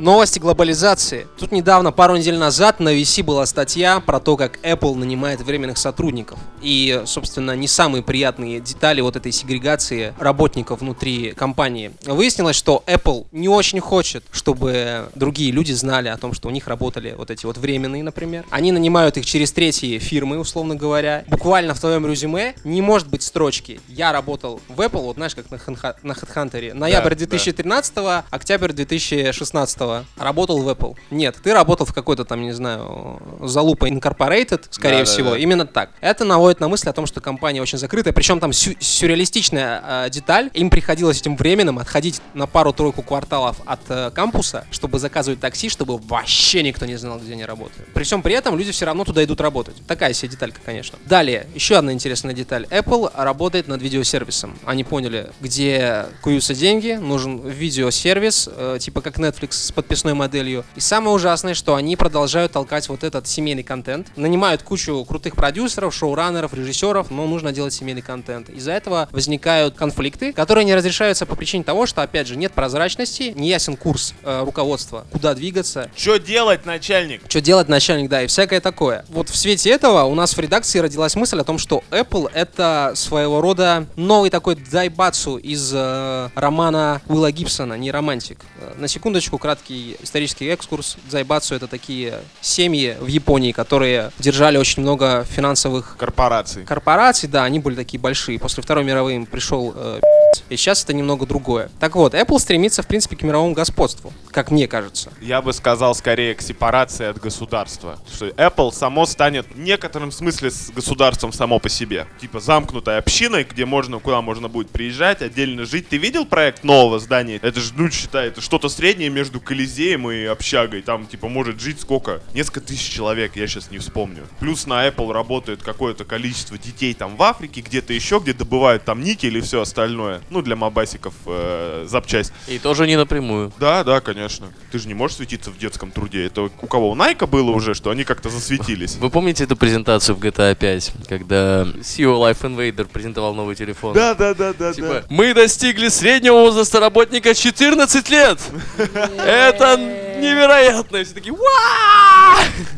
Новости 0.00 0.38
глобализации. 0.38 1.26
Тут 1.38 1.52
недавно, 1.52 1.92
пару 1.92 2.16
недель 2.16 2.38
назад, 2.38 2.80
на 2.80 2.94
VC 2.94 3.22
была 3.22 3.44
статья 3.44 4.00
про 4.00 4.18
то, 4.18 4.38
как 4.38 4.58
Apple 4.64 4.94
нанимает 4.94 5.42
временных 5.42 5.76
сотрудников. 5.76 6.38
И, 6.62 7.02
собственно, 7.04 7.54
не 7.54 7.68
самые 7.68 8.02
приятные 8.02 8.60
детали 8.60 9.02
вот 9.02 9.16
этой 9.16 9.30
сегрегации 9.30 10.14
работников 10.18 10.80
внутри 10.80 11.32
компании. 11.32 11.92
Выяснилось, 12.06 12.56
что 12.56 12.82
Apple 12.86 13.26
не 13.30 13.50
очень 13.50 13.80
хочет, 13.80 14.24
чтобы 14.32 15.10
другие 15.14 15.52
люди 15.52 15.72
знали 15.72 16.08
о 16.08 16.16
том, 16.16 16.32
что 16.32 16.48
у 16.48 16.50
них 16.50 16.66
работали 16.66 17.14
вот 17.14 17.30
эти 17.30 17.44
вот 17.44 17.58
временные, 17.58 18.02
например. 18.02 18.46
Они 18.48 18.72
нанимают 18.72 19.18
их 19.18 19.26
через 19.26 19.52
третьи 19.52 19.98
фирмы, 19.98 20.38
условно 20.38 20.76
говоря. 20.76 21.24
Буквально 21.26 21.74
в 21.74 21.80
твоем 21.80 22.06
резюме 22.06 22.54
не 22.64 22.80
может 22.80 23.08
быть 23.08 23.22
строчки 23.22 23.82
«Я 23.86 24.12
работал 24.12 24.62
в 24.68 24.80
Apple», 24.80 25.02
вот 25.02 25.16
знаешь, 25.16 25.34
как 25.34 25.50
на, 25.50 25.58
на 26.02 26.12
HeadHunter, 26.12 26.72
ноябрь 26.72 27.10
да. 27.10 27.16
2013 27.16 27.92
октябрь 28.30 28.72
2016 28.72 29.89
работал 30.16 30.62
в 30.62 30.68
Apple. 30.68 30.96
Нет, 31.10 31.36
ты 31.42 31.52
работал 31.52 31.86
в 31.86 31.92
какой-то 31.94 32.24
там, 32.24 32.42
не 32.42 32.52
знаю, 32.52 33.20
залупа 33.42 33.88
Incorporated, 33.88 34.64
скорее 34.70 34.98
Да, 34.98 35.04
да, 35.04 35.04
всего. 35.04 35.30
да. 35.30 35.38
Именно 35.38 35.66
так. 35.66 35.90
Это 36.00 36.24
наводит 36.24 36.60
на 36.60 36.68
мысль 36.68 36.88
о 36.88 36.92
том, 36.92 37.06
что 37.06 37.20
компания 37.20 37.60
очень 37.62 37.78
закрытая. 37.78 38.12
Причем 38.12 38.40
там 38.40 38.52
сю- 38.52 38.76
сюрреалистичная 38.80 39.82
э, 40.06 40.10
деталь. 40.10 40.50
Им 40.54 40.70
приходилось 40.70 41.20
этим 41.20 41.36
временем 41.36 41.78
отходить 41.78 42.20
на 42.34 42.46
пару-тройку 42.46 43.02
кварталов 43.02 43.56
от 43.66 43.80
э, 43.88 44.10
кампуса, 44.14 44.64
чтобы 44.70 44.98
заказывать 44.98 45.40
такси, 45.40 45.68
чтобы 45.68 45.98
вообще 45.98 46.62
никто 46.62 46.86
не 46.86 46.96
знал, 46.96 47.18
где 47.18 47.32
они 47.32 47.44
работают. 47.44 47.88
При 47.92 48.04
всем 48.04 48.22
при 48.22 48.34
этом 48.34 48.56
люди 48.58 48.72
все 48.72 48.86
равно 48.86 49.04
туда 49.04 49.22
идут 49.24 49.40
работать. 49.40 49.74
Такая 49.86 50.12
себе 50.12 50.28
деталька, 50.30 50.60
конечно. 50.64 50.98
Далее, 51.06 51.46
еще 51.54 51.76
одна 51.76 51.92
интересная 51.92 52.34
деталь. 52.34 52.66
Apple 52.70 53.10
работает 53.14 53.68
над 53.68 53.82
видеосервисом. 53.82 54.58
Они 54.64 54.84
поняли, 54.84 55.30
где 55.40 56.06
куются 56.22 56.54
деньги, 56.54 56.92
нужен 56.92 57.40
видеосервис, 57.48 58.48
э, 58.54 58.78
типа 58.80 59.00
как 59.00 59.18
Netflix 59.18 59.52
с 59.52 59.72
подписной 59.80 60.14
моделью. 60.14 60.64
И 60.76 60.80
самое 60.80 61.14
ужасное, 61.14 61.54
что 61.54 61.74
они 61.74 61.96
продолжают 61.96 62.52
толкать 62.52 62.88
вот 62.88 63.04
этот 63.04 63.26
семейный 63.26 63.62
контент. 63.62 64.08
Нанимают 64.16 64.62
кучу 64.62 65.04
крутых 65.04 65.34
продюсеров, 65.36 65.94
шоураннеров, 65.94 66.54
режиссеров, 66.54 67.10
но 67.10 67.26
нужно 67.26 67.52
делать 67.52 67.72
семейный 67.72 68.02
контент. 68.02 68.48
Из-за 68.50 68.72
этого 68.72 69.08
возникают 69.10 69.74
конфликты, 69.74 70.32
которые 70.32 70.64
не 70.64 70.74
разрешаются 70.74 71.26
по 71.26 71.34
причине 71.36 71.64
того, 71.64 71.86
что, 71.86 72.02
опять 72.02 72.26
же, 72.26 72.36
нет 72.36 72.52
прозрачности, 72.52 73.32
не 73.36 73.48
ясен 73.48 73.76
курс 73.76 74.14
э, 74.22 74.42
руководства, 74.44 75.06
куда 75.12 75.34
двигаться, 75.34 75.90
Что 75.96 76.18
делать, 76.18 76.66
начальник? 76.66 77.22
что 77.28 77.40
делать 77.40 77.68
начальник, 77.68 78.08
да, 78.10 78.22
и 78.22 78.26
всякое 78.26 78.60
такое. 78.60 79.04
Вот 79.08 79.28
в 79.28 79.36
свете 79.36 79.70
этого 79.70 80.04
у 80.04 80.14
нас 80.14 80.36
в 80.36 80.40
редакции 80.40 80.78
родилась 80.78 81.14
мысль 81.16 81.38
о 81.40 81.44
том, 81.44 81.58
что 81.58 81.82
Apple 81.90 82.30
это 82.34 82.92
своего 82.94 83.40
рода 83.40 83.86
новый 83.96 84.30
такой 84.30 84.56
дайбацу 84.56 85.36
из 85.36 85.72
э, 85.74 86.28
романа 86.34 87.00
Уилла 87.08 87.32
Гибсона, 87.32 87.74
не 87.74 87.90
романтик. 87.90 88.38
Э, 88.60 88.74
На 88.78 88.88
секундочку, 88.88 89.38
краткий 89.38 89.69
исторический 90.00 90.46
экскурс. 90.48 90.96
Дайбацу 91.10 91.54
это 91.54 91.66
такие 91.66 92.20
семьи 92.40 92.96
в 93.00 93.06
Японии, 93.06 93.52
которые 93.52 94.10
держали 94.18 94.56
очень 94.58 94.82
много 94.82 95.24
финансовых 95.24 95.96
Корпорации. 95.96 96.64
корпораций, 96.64 97.28
да, 97.28 97.44
они 97.44 97.58
были 97.58 97.74
такие 97.74 98.00
большие. 98.00 98.38
После 98.38 98.62
Второй 98.62 98.84
мировой 98.84 99.14
им 99.16 99.26
пришел 99.26 99.72
э, 99.74 100.00
и 100.48 100.56
сейчас 100.56 100.82
это 100.84 100.92
немного 100.92 101.26
другое. 101.26 101.70
Так 101.78 101.96
вот, 101.96 102.14
Apple 102.14 102.38
стремится, 102.38 102.82
в 102.82 102.86
принципе, 102.86 103.16
к 103.16 103.22
мировому 103.22 103.54
господству, 103.54 104.12
как 104.30 104.50
мне 104.50 104.66
кажется. 104.66 105.12
Я 105.20 105.42
бы 105.42 105.52
сказал 105.52 105.94
скорее 105.94 106.34
к 106.34 106.42
сепарации 106.42 107.06
от 107.06 107.20
государства. 107.20 107.98
Что 108.12 108.28
Apple 108.28 108.72
само 108.72 109.06
станет 109.06 109.46
в 109.54 109.58
некотором 109.58 110.12
смысле 110.12 110.50
с 110.50 110.70
государством 110.70 111.32
само 111.32 111.58
по 111.58 111.68
себе. 111.68 112.06
Типа 112.20 112.40
замкнутой 112.40 112.98
общиной, 112.98 113.44
где 113.44 113.64
можно, 113.64 113.98
куда 113.98 114.20
можно 114.20 114.48
будет 114.48 114.70
приезжать, 114.70 115.22
отдельно 115.22 115.64
жить. 115.64 115.88
Ты 115.88 115.96
видел 115.96 116.26
проект 116.26 116.64
нового 116.64 116.98
здания? 116.98 117.38
Это 117.42 117.60
же, 117.60 117.72
ну, 117.76 117.90
считай, 117.90 118.28
это 118.28 118.40
что-то 118.40 118.68
среднее 118.68 119.10
между 119.10 119.40
Колизеем 119.40 120.10
и 120.10 120.24
общагой. 120.24 120.82
Там, 120.82 121.06
типа, 121.06 121.28
может 121.28 121.60
жить 121.60 121.80
сколько? 121.80 122.22
Несколько 122.34 122.60
тысяч 122.60 122.90
человек, 122.90 123.36
я 123.36 123.46
сейчас 123.46 123.70
не 123.70 123.78
вспомню. 123.78 124.26
Плюс 124.38 124.66
на 124.66 124.86
Apple 124.86 125.12
работает 125.12 125.62
какое-то 125.62 126.04
количество 126.04 126.58
детей 126.58 126.94
там 126.94 127.16
в 127.16 127.22
Африке, 127.22 127.60
где-то 127.60 127.92
еще, 127.92 128.18
где 128.18 128.32
добывают 128.32 128.84
там 128.84 129.02
никель 129.02 129.36
и 129.36 129.40
все 129.40 129.60
остальное. 129.60 130.19
Ну, 130.30 130.42
для 130.42 130.56
мобасиков 130.56 131.14
э, 131.26 131.86
запчасть. 131.88 132.32
И 132.48 132.58
тоже 132.58 132.86
не 132.86 132.96
напрямую. 132.96 133.52
Да, 133.58 133.84
да, 133.84 134.00
конечно. 134.00 134.48
Ты 134.70 134.78
же 134.78 134.88
не 134.88 134.94
можешь 134.94 135.16
светиться 135.16 135.50
в 135.50 135.58
детском 135.58 135.90
труде. 135.90 136.26
Это 136.26 136.42
у 136.42 136.66
кого? 136.66 136.90
У 136.90 136.94
Найка 136.94 137.26
было 137.26 137.50
уже, 137.50 137.74
что 137.74 137.90
они 137.90 138.04
как-то 138.04 138.28
засветились. 138.30 138.96
Вы 138.96 139.10
помните 139.10 139.44
эту 139.44 139.56
презентацию 139.56 140.16
в 140.16 140.20
GTA 140.20 140.54
5, 140.54 140.92
когда 141.08 141.62
CEO 141.62 142.18
Life 142.18 142.40
Invader 142.42 142.86
презентовал 142.86 143.34
новый 143.34 143.56
телефон? 143.56 143.94
Да, 143.94 144.14
да, 144.14 144.34
да, 144.34 144.52
да, 144.52 144.72
Типа, 144.72 145.04
мы 145.08 145.34
достигли 145.34 145.88
среднего 145.88 146.34
возраста 146.34 146.80
работника 146.80 147.34
14 147.34 148.10
лет! 148.10 148.38
Это 149.18 149.78
невероятно! 150.20 151.02
Все 151.04 151.14
такие! 151.14 151.34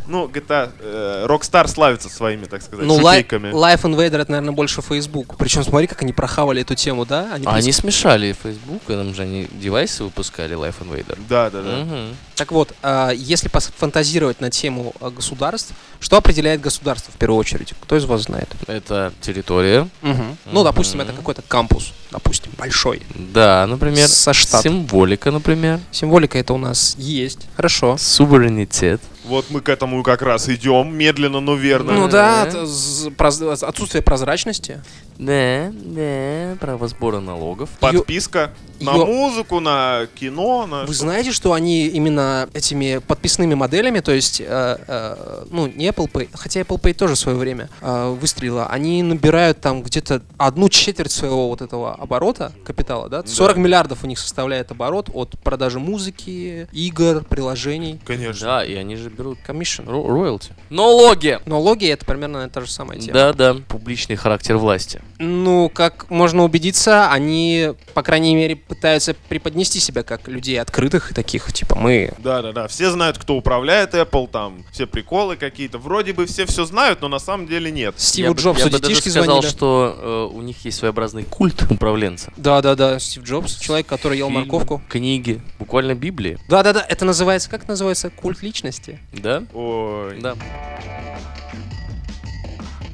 Ну, 0.07 0.27
GTA, 0.27 0.71
э, 0.81 1.27
Rockstar 1.29 1.69
славится 1.69 2.09
своими, 2.09 2.45
так 2.45 2.63
сказать, 2.63 2.85
Ну, 2.87 2.99
Li- 2.99 3.03
шутейками. 3.03 3.49
Life 3.51 3.83
Invader 3.83 4.21
это, 4.23 4.31
наверное, 4.31 4.53
больше 4.53 4.83
Facebook. 4.83 5.37
Причем 5.39 5.65
смотри, 5.65 5.87
как 5.87 6.03
они 6.03 6.13
прохавали 6.13 6.63
эту 6.63 6.75
тему, 6.75 7.05
да? 7.07 7.31
Они 7.33 7.47
А 7.47 7.51
прис- 7.51 7.59
Они 7.63 7.73
смешали 7.73 8.35
Facebook, 8.43 8.83
там 8.87 9.15
же 9.15 9.23
они 9.23 9.49
девайсы 9.53 10.05
выпускали, 10.05 10.57
Life 10.57 10.75
Invader. 10.81 11.19
Да, 11.29 11.51
да, 11.51 11.63
да. 11.63 11.77
Мгм. 11.85 12.17
Так 12.35 12.53
вот, 12.53 12.75
а, 12.83 13.11
если 13.11 13.49
фантазировать 13.77 14.41
на 14.41 14.51
тему 14.51 14.93
а, 15.01 15.11
государств, 15.11 15.73
что 16.01 16.17
определяет 16.17 16.61
государство 16.61 17.13
в 17.13 17.17
первую 17.17 17.39
очередь? 17.39 17.73
Кто 17.81 17.97
из 17.97 18.05
вас 18.05 18.23
знает? 18.23 18.49
Это 18.67 19.13
территория. 19.21 19.89
Ну, 20.03 20.65
допустим, 20.65 21.01
это 21.01 21.11
Мгм. 21.13 21.19
какой-то 21.19 21.43
кампус, 21.43 21.93
допустим, 22.11 22.53
большой. 22.59 23.03
Да, 23.15 23.67
например, 23.67 24.09
Со 24.09 24.33
штатом. 24.33 24.63
символика, 24.73 25.31
например. 25.31 25.81
Символика 25.91 26.39
это 26.39 26.53
у 26.53 26.59
нас 26.59 26.95
есть. 26.99 27.32
Хорошо. 27.57 27.97
Суверенитет. 27.99 29.01
Вот 29.25 29.47
мы 29.51 29.61
к 29.61 29.69
этому 29.69 30.03
как 30.03 30.23
раз 30.23 30.49
идем, 30.49 30.95
медленно, 30.97 31.41
но 31.41 31.55
верно. 31.55 31.93
Ну 31.93 32.09
да, 32.09 32.51
з- 32.67 33.11
проз- 33.11 33.63
отсутствие 33.63 34.03
прозрачности. 34.03 34.83
Да, 35.23 35.73
да, 35.73 36.57
право 36.61 36.89
сбора 36.89 37.21
налогов. 37.21 37.71
Подписка 37.81 38.53
на 38.81 38.97
Ё- 38.97 39.07
музыку, 39.07 39.61
на 39.61 40.09
кино, 40.15 40.67
на... 40.67 40.81
Вы 40.85 40.95
что- 40.95 41.05
знаете, 41.05 41.31
что 41.31 41.53
они 41.53 41.87
именно 41.87 42.49
этими 42.53 42.99
подписными 42.99 43.55
моделями, 43.55 44.01
то 44.01 44.11
есть, 44.11 44.41
э, 44.41 44.45
э, 44.89 45.45
ну, 45.51 45.69
не 45.69 45.89
Apple 45.89 46.11
Pay, 46.11 46.29
хотя 46.33 46.61
Apple 46.63 46.81
Pay 46.81 46.95
тоже 46.95 47.15
в 47.15 47.19
свое 47.19 47.39
время 47.39 47.69
э, 47.81 48.17
выстрелила, 48.21 48.67
они 48.67 49.03
набирают 49.05 49.61
там 49.61 49.83
где-то 49.83 50.23
одну 50.37 50.69
четверть 50.69 51.13
своего 51.13 51.49
вот 51.49 51.63
этого 51.63 51.95
оборота 51.95 52.53
капитала, 52.65 53.09
да? 53.09 53.23
40 53.25 53.57
миллиардов 53.59 54.03
у 54.03 54.09
них 54.09 54.19
составляет 54.19 54.73
оборот 54.73 55.09
от 55.15 55.39
продажи 55.45 55.79
музыки, 55.79 56.67
игр, 56.73 57.25
приложений. 57.25 58.01
Конечно. 58.05 58.47
Да, 58.49 58.65
и 58.65 58.75
они 58.75 58.97
же 58.97 59.09
берут 59.11 59.39
Commission. 59.47 59.87
ро- 59.87 60.09
роялти. 60.09 60.51
Налоги! 60.71 61.39
Налоги 61.47 61.87
это 61.87 62.05
примерно 62.05 62.49
та 62.49 62.61
же 62.63 62.71
самая 62.71 62.99
тема. 62.99 63.13
Да, 63.15 63.33
да, 63.33 63.55
публичный 63.69 64.17
характер 64.17 64.57
власти. 64.57 65.01
Ну, 65.19 65.69
как 65.69 66.11
можно 66.11 66.43
убедиться, 66.45 67.11
они, 67.11 67.71
по 67.95 68.03
крайней 68.03 68.35
мере, 68.35 68.57
пытаются 68.57 69.15
преподнести 69.29 69.79
себя 69.81 70.03
как 70.03 70.29
людей 70.29 70.61
открытых 70.61 71.11
и 71.11 71.15
таких, 71.15 71.53
типа, 71.53 71.77
мы 71.77 72.13
Да, 72.19 72.43
да, 72.43 72.53
да. 72.53 72.69
Все 72.69 72.91
знают, 72.91 73.19
кто 73.19 73.37
управляет 73.37 73.95
Apple, 73.95 74.29
там 74.29 74.65
все 74.73 74.87
приколы 74.87 75.37
какие-то. 75.37 75.79
Вроде 75.79 76.13
бы 76.13 76.27
все 76.27 76.47
все 76.47 76.65
знают, 76.65 77.01
но 77.01 77.09
на 77.09 77.19
самом 77.19 77.47
деле 77.47 77.71
нет. 77.71 77.95
Стиву 77.99 78.29
я 78.29 78.35
бы- 78.35 78.41
Джобсу 78.41 78.65
я 78.67 78.71
бы 78.71 78.79
даже 78.79 78.97
сказал, 78.97 79.25
звонили. 79.25 79.47
что 79.47 80.29
э, 80.33 80.37
у 80.37 80.43
них 80.43 80.65
есть 80.65 80.79
своеобразный 80.79 81.25
культ 81.25 81.63
управленца. 81.71 82.33
Да-да-да, 82.37 82.99
Стив 82.99 83.23
Джобс, 83.25 83.59
человек, 83.59 83.87
который 83.87 84.19
ел 84.19 84.31
морковку. 84.31 84.83
Книги, 84.89 85.41
буквально 85.59 85.95
Библии. 85.95 86.39
Да-да-да, 86.49 86.85
это 86.89 87.05
называется, 87.05 87.49
как 87.51 87.69
называется, 87.69 88.11
культ 88.11 88.43
личности? 88.43 88.99
Да? 89.13 89.45
Ой. 89.53 90.21
Да. 90.21 90.37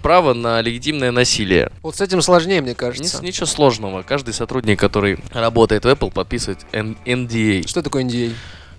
Право 0.03 0.35
на 0.35 0.61
легитимное 0.61 1.11
насилие. 1.11 1.71
Вот 1.83 1.97
с 1.97 2.01
этим 2.01 2.23
сложнее, 2.23 2.61
мне 2.61 2.75
кажется. 2.75 3.23
ничего 3.23 3.47
сложного. 3.47 4.03
Каждый 4.03 4.35
сотрудник, 4.35 4.79
который 4.79 5.19
работает 5.33 5.85
в 5.85 5.89
Apple, 5.89 6.13
подписывает 6.13 6.61
NDA. 6.73 7.67
Что 7.67 7.83
такое 7.83 8.05
NDA? 8.05 8.33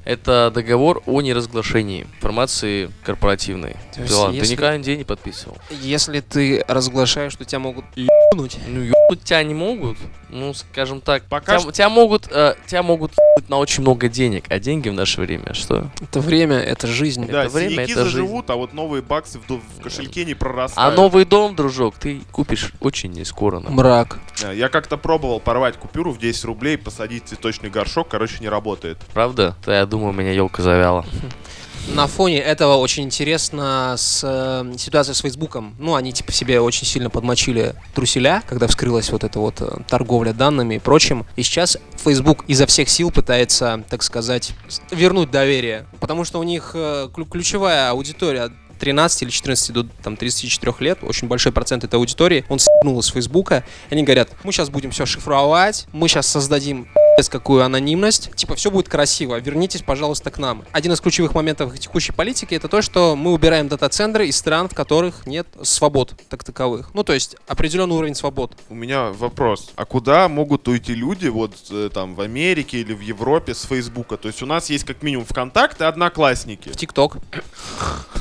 Это 0.05 0.49
договор 0.53 1.03
о 1.05 1.21
неразглашении 1.21 2.03
информации 2.15 2.89
корпоративной. 3.03 3.75
То 3.93 4.01
есть 4.01 4.13
ладно, 4.15 4.33
если- 4.35 4.47
ты 4.47 4.51
никогда 4.53 4.75
NDA 4.77 4.97
не 4.97 5.03
подписывал. 5.03 5.57
Если 5.81 6.21
ты 6.21 6.63
разглашаешь, 6.67 7.33
что 7.33 7.45
тебя 7.45 7.59
могут 7.59 7.85
ебнуть. 8.31 8.57
Ну, 8.67 8.81
ебнуть 8.81 9.23
тебя 9.23 9.43
не 9.43 9.53
могут. 9.53 9.97
Ну, 10.29 10.53
скажем 10.53 11.01
так, 11.01 11.23
Пока 11.25 11.57
тебя, 11.57 11.71
тебя 11.71 11.89
могут, 11.89 12.27
э, 12.31 12.55
тебя 12.67 12.83
могут 12.83 13.11
ебнуть 13.13 13.49
на 13.49 13.57
очень 13.57 13.81
много 13.81 14.07
денег. 14.07 14.45
А 14.49 14.59
деньги 14.59 14.89
в 14.89 14.93
наше 14.93 15.21
время 15.21 15.53
что? 15.53 15.89
Это 16.01 16.19
время, 16.19 16.57
это 16.57 16.87
жизнь. 16.87 17.25
Да, 17.27 17.45
это 17.45 17.53
время, 17.53 17.83
это 17.83 18.03
заживут, 18.03 18.49
а 18.49 18.55
вот 18.55 18.73
новые 18.73 19.01
баксы 19.01 19.39
в, 19.39 19.49
в 19.49 19.81
кошельке 19.81 20.25
не 20.25 20.33
А 20.33 20.35
прорастают. 20.35 20.95
новый 20.95 21.25
дом, 21.25 21.55
дружок, 21.55 21.95
ты 21.95 22.21
купишь 22.31 22.71
очень 22.79 23.11
не 23.11 23.25
скоро. 23.25 23.59
Мрак. 23.59 24.19
Я 24.53 24.69
как-то 24.69 24.97
пробовал 24.97 25.39
порвать 25.39 25.77
купюру 25.77 26.11
в 26.11 26.19
10 26.19 26.45
рублей, 26.45 26.77
посадить 26.77 27.27
цветочный 27.27 27.69
горшок, 27.69 28.07
короче, 28.09 28.37
не 28.39 28.49
работает. 28.49 28.97
Правда? 29.13 29.55
Да, 29.65 29.77
я 29.77 29.85
думаю, 29.85 30.09
у 30.09 30.13
меня 30.13 30.31
елка 30.31 30.61
завяла. 30.61 31.05
На 31.95 32.07
фоне 32.07 32.39
этого 32.39 32.75
очень 32.75 33.03
интересно 33.03 33.95
с 33.97 34.21
э, 34.23 34.77
ситуацией 34.77 35.15
с 35.15 35.19
Фейсбуком. 35.19 35.75
Ну, 35.79 35.95
они 35.95 36.13
типа 36.13 36.31
себе 36.31 36.61
очень 36.61 36.85
сильно 36.85 37.09
подмочили 37.09 37.73
труселя, 37.93 38.41
когда 38.47 38.67
вскрылась 38.67 39.11
вот 39.11 39.23
эта 39.23 39.39
вот 39.39 39.59
э, 39.59 39.67
торговля 39.87 40.31
данными 40.31 40.75
и 40.75 40.79
прочим. 40.79 41.25
И 41.35 41.43
сейчас 41.43 41.77
Facebook 42.01 42.45
изо 42.47 42.67
всех 42.67 42.89
сил 42.89 43.11
пытается, 43.11 43.83
так 43.89 44.03
сказать, 44.03 44.53
вернуть 44.91 45.31
доверие. 45.31 45.87
Потому 45.99 46.23
что 46.23 46.39
у 46.39 46.43
них 46.43 46.71
э, 46.73 47.09
клю- 47.13 47.25
ключевая 47.29 47.89
аудитория 47.89 48.43
от 48.43 48.53
13 48.79 49.23
или 49.23 49.29
14 49.29 49.73
до 49.73 49.83
там, 50.03 50.15
34 50.15 50.73
лет, 50.79 50.99
очень 51.01 51.27
большой 51.27 51.51
процент 51.51 51.83
этой 51.83 51.95
аудитории, 51.95 52.45
он 52.47 52.59
с**нул 52.59 52.97
из 52.99 53.07
Фейсбука. 53.07 53.65
Они 53.89 54.03
говорят, 54.03 54.29
мы 54.43 54.53
сейчас 54.53 54.69
будем 54.69 54.91
все 54.91 55.05
шифровать, 55.05 55.85
мы 55.91 56.07
сейчас 56.07 56.27
создадим 56.27 56.87
какую 57.27 57.63
анонимность. 57.63 58.31
Типа, 58.35 58.55
все 58.55 58.71
будет 58.71 58.87
красиво, 58.87 59.37
вернитесь, 59.37 59.81
пожалуйста, 59.81 60.31
к 60.31 60.37
нам. 60.37 60.63
Один 60.71 60.93
из 60.93 61.01
ключевых 61.01 61.33
моментов 61.33 61.77
текущей 61.79 62.11
политики 62.11 62.53
это 62.53 62.67
то, 62.67 62.81
что 62.81 63.15
мы 63.15 63.33
убираем 63.33 63.67
дата-центры 63.67 64.27
из 64.27 64.37
стран, 64.37 64.69
в 64.69 64.75
которых 64.75 65.25
нет 65.25 65.47
свобод 65.63 66.13
так 66.29 66.43
таковых. 66.43 66.91
Ну, 66.93 67.03
то 67.03 67.13
есть 67.13 67.35
определенный 67.47 67.95
уровень 67.95 68.15
свобод. 68.15 68.55
У 68.69 68.75
меня 68.75 69.09
вопрос. 69.09 69.71
А 69.75 69.85
куда 69.85 70.29
могут 70.29 70.67
уйти 70.67 70.93
люди 70.93 71.27
вот 71.27 71.55
э, 71.71 71.89
там 71.93 72.15
в 72.15 72.21
Америке 72.21 72.79
или 72.79 72.93
в 72.93 73.01
Европе 73.01 73.53
с 73.53 73.63
Фейсбука? 73.63 74.17
То 74.17 74.27
есть 74.27 74.43
у 74.43 74.45
нас 74.45 74.69
есть 74.69 74.83
как 74.83 75.01
минимум 75.01 75.25
ВКонтакт 75.25 75.81
и 75.81 75.83
Одноклассники. 75.83 76.69
В 76.69 76.77
ТикТок. 76.77 77.17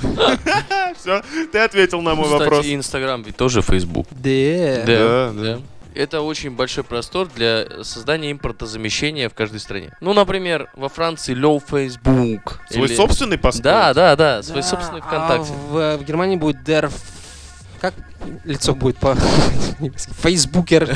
Все, 0.99 1.23
ты 1.53 1.59
ответил 1.59 2.01
на 2.01 2.15
мой 2.15 2.25
Кстати, 2.25 2.43
вопрос. 2.43 2.67
и 2.67 2.75
Инстаграм 2.75 3.23
ведь 3.23 3.37
тоже 3.37 3.63
Facebook. 3.63 4.07
Да. 4.11 4.85
Да, 4.87 5.33
да. 5.35 5.61
Это 5.95 6.21
очень 6.21 6.51
большой 6.51 6.85
простор 6.85 7.29
для 7.35 7.83
создания 7.83 8.31
импортозамещения 8.31 9.29
в 9.29 9.35
каждой 9.35 9.59
стране. 9.61 9.97
Ну, 10.01 10.13
например, 10.13 10.69
во 10.75 10.89
Франции 10.89 11.35
Low 11.35 11.61
Facebook. 11.67 12.61
Свой 12.71 12.87
или- 12.89 12.95
собственный 12.95 13.39
построить? 13.39 13.65
Да, 13.65 13.95
да, 13.95 14.17
да, 14.17 14.43
свой 14.43 14.63
Да, 14.63 14.69
собственный 14.69 15.01
а 15.01 15.03
ВКонтакте. 15.03 15.53
в, 15.53 15.97
в 15.99 16.05
Германии 16.05 16.37
будет 16.37 16.57
Der 16.69 16.93
Как 17.81 17.95
лицо 18.45 18.75
будет 18.75 18.99
по... 18.99 19.15
Фейсбукер. 20.23 20.91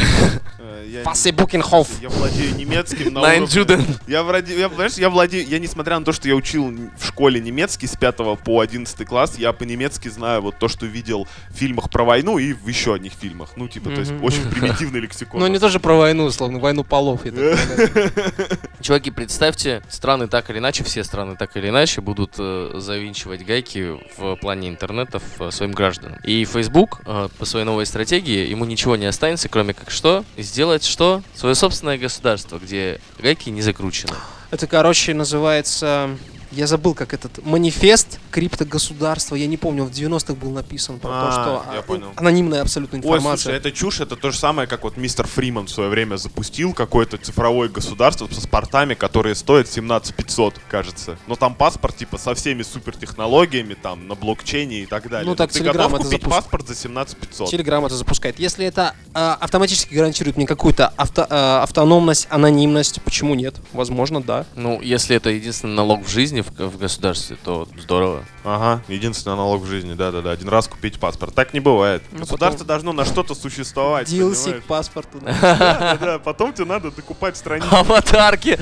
Э, 0.58 1.02
Фасебукенхоф. 1.04 1.88
Я 2.00 2.08
владею 2.08 2.54
немецким 2.56 3.14
на 3.14 3.20
уровне-. 3.20 3.46
Я, 4.06 4.22
вроде, 4.22 4.58
я, 4.58 4.68
знаешь, 4.68 4.94
я 4.94 5.08
владею, 5.10 5.46
я 5.48 5.58
несмотря 5.58 5.98
на 5.98 6.04
то, 6.04 6.12
что 6.12 6.28
я 6.28 6.34
учил 6.34 6.70
в 6.98 7.06
школе 7.06 7.40
немецкий 7.40 7.86
с 7.86 7.96
5 7.96 8.16
по 8.44 8.60
11 8.60 9.06
класс, 9.06 9.36
я 9.38 9.52
по-немецки 9.52 10.08
знаю 10.08 10.42
вот 10.42 10.58
то, 10.58 10.68
что 10.68 10.86
видел 10.86 11.26
в 11.50 11.54
фильмах 11.56 11.90
про 11.90 12.04
войну 12.04 12.38
и 12.38 12.52
в 12.52 12.68
еще 12.68 12.94
одних 12.94 13.12
фильмах. 13.12 13.50
Ну, 13.56 13.68
типа, 13.68 13.90
то 13.90 14.00
есть 14.00 14.12
очень 14.22 14.48
примитивный 14.50 15.00
лексикон. 15.00 15.40
Ну, 15.40 15.46
не 15.46 15.58
тоже 15.58 15.80
про 15.80 15.94
войну, 15.94 16.30
словно 16.30 16.58
войну 16.58 16.84
полов. 16.84 17.22
Чуваки, 18.82 19.12
представьте, 19.12 19.80
страны 19.88 20.26
так 20.26 20.50
или 20.50 20.58
иначе, 20.58 20.82
все 20.82 21.04
страны 21.04 21.36
так 21.36 21.56
или 21.56 21.68
иначе 21.68 22.00
будут 22.00 22.34
э, 22.38 22.72
завинчивать 22.74 23.46
гайки 23.46 23.96
в 24.16 24.34
плане 24.36 24.68
интернетов 24.68 25.22
э, 25.38 25.52
своим 25.52 25.70
гражданам. 25.70 26.18
И 26.24 26.44
Facebook 26.44 27.00
э, 27.06 27.28
по 27.38 27.44
своей 27.44 27.64
новой 27.64 27.86
стратегии, 27.86 28.48
ему 28.48 28.64
ничего 28.64 28.96
не 28.96 29.06
останется, 29.06 29.48
кроме 29.48 29.72
как 29.72 29.92
что? 29.92 30.24
Сделать 30.36 30.84
что? 30.84 31.22
Свое 31.36 31.54
собственное 31.54 31.96
государство, 31.96 32.58
где 32.58 33.00
гайки 33.20 33.50
не 33.50 33.62
закручены. 33.62 34.14
Это, 34.50 34.66
короче, 34.66 35.14
называется... 35.14 36.10
Я 36.52 36.66
забыл, 36.66 36.94
как 36.94 37.14
этот 37.14 37.44
манифест 37.44 38.18
криптогосударства. 38.30 39.36
Я 39.36 39.46
не 39.46 39.56
помню, 39.56 39.84
в 39.84 39.90
90-х 39.90 40.34
был 40.34 40.50
написан 40.50 40.98
про 40.98 41.08
то, 41.08 41.28
А, 41.28 41.32
что 41.32 41.72
я 41.74 41.78
а, 41.80 41.82
понял. 41.82 42.12
анонимная 42.16 42.60
абсолютно 42.60 42.98
Ой, 42.98 43.02
слушай, 43.02 43.16
информация. 43.18 43.54
это 43.56 43.72
чушь, 43.72 44.00
это 44.00 44.16
то 44.16 44.30
же 44.30 44.38
самое, 44.38 44.68
как 44.68 44.84
вот 44.84 44.98
мистер 44.98 45.26
Фриман 45.26 45.66
в 45.66 45.70
свое 45.70 45.88
время 45.88 46.16
запустил 46.16 46.74
какое-то 46.74 47.16
цифровое 47.16 47.68
государство 47.70 48.26
с 48.26 48.34
паспортами, 48.34 48.92
которые 48.94 49.34
стоят 49.34 49.66
17 49.68 50.14
500, 50.14 50.54
кажется. 50.70 51.18
Но 51.26 51.36
там 51.36 51.54
паспорт, 51.54 51.96
типа, 51.96 52.18
со 52.18 52.34
всеми 52.34 52.62
супертехнологиями, 52.62 53.72
там, 53.74 54.06
на 54.06 54.14
блокчейне 54.14 54.80
и 54.82 54.86
так 54.86 55.08
далее. 55.08 55.26
Ну, 55.28 55.34
так 55.34 55.50
Ты 55.52 55.60
Telegram 55.60 55.72
готов 55.72 55.94
это 55.94 56.04
купить 56.04 56.22
запуск- 56.22 56.30
паспорт 56.30 56.68
за 56.68 56.74
17 56.74 57.16
500? 57.16 57.50
Телеграм 57.50 57.86
это 57.86 57.94
запускает. 57.96 58.38
Если 58.38 58.66
это 58.66 58.94
а, 59.14 59.38
автоматически 59.40 59.94
гарантирует 59.94 60.36
мне 60.36 60.46
какую-то 60.46 60.92
авто- 60.98 61.26
а, 61.30 61.62
автономность, 61.62 62.26
анонимность, 62.30 63.00
почему 63.02 63.34
нет? 63.34 63.54
Возможно, 63.72 64.22
да. 64.22 64.44
Ну, 64.54 64.80
если 64.82 65.16
это 65.16 65.30
единственный 65.30 65.74
налог 65.74 66.04
в 66.04 66.08
жизни 66.08 66.41
в, 66.42 66.50
в 66.50 66.78
государстве, 66.78 67.36
то 67.42 67.66
здорово. 67.78 68.24
Ага, 68.44 68.82
единственный 68.88 69.36
налог 69.36 69.62
в 69.62 69.66
жизни, 69.66 69.94
да-да-да, 69.94 70.30
один 70.32 70.48
раз 70.48 70.68
купить 70.68 70.98
паспорт. 71.00 71.34
Так 71.34 71.54
не 71.54 71.60
бывает. 71.60 72.02
Ну, 72.12 72.20
Государство 72.20 72.64
должно 72.66 72.92
на 72.92 73.04
что-то 73.04 73.34
существовать, 73.34 74.08
DLC 74.08 74.44
понимаешь? 74.44 74.62
к 74.62 74.66
паспорту. 74.66 75.18
да. 75.22 75.32
Да-да-да, 75.40 76.18
потом 76.18 76.52
тебе 76.52 76.66
надо 76.66 76.90
докупать 76.90 77.36
страницу. 77.36 77.68
Аватарки! 77.70 78.58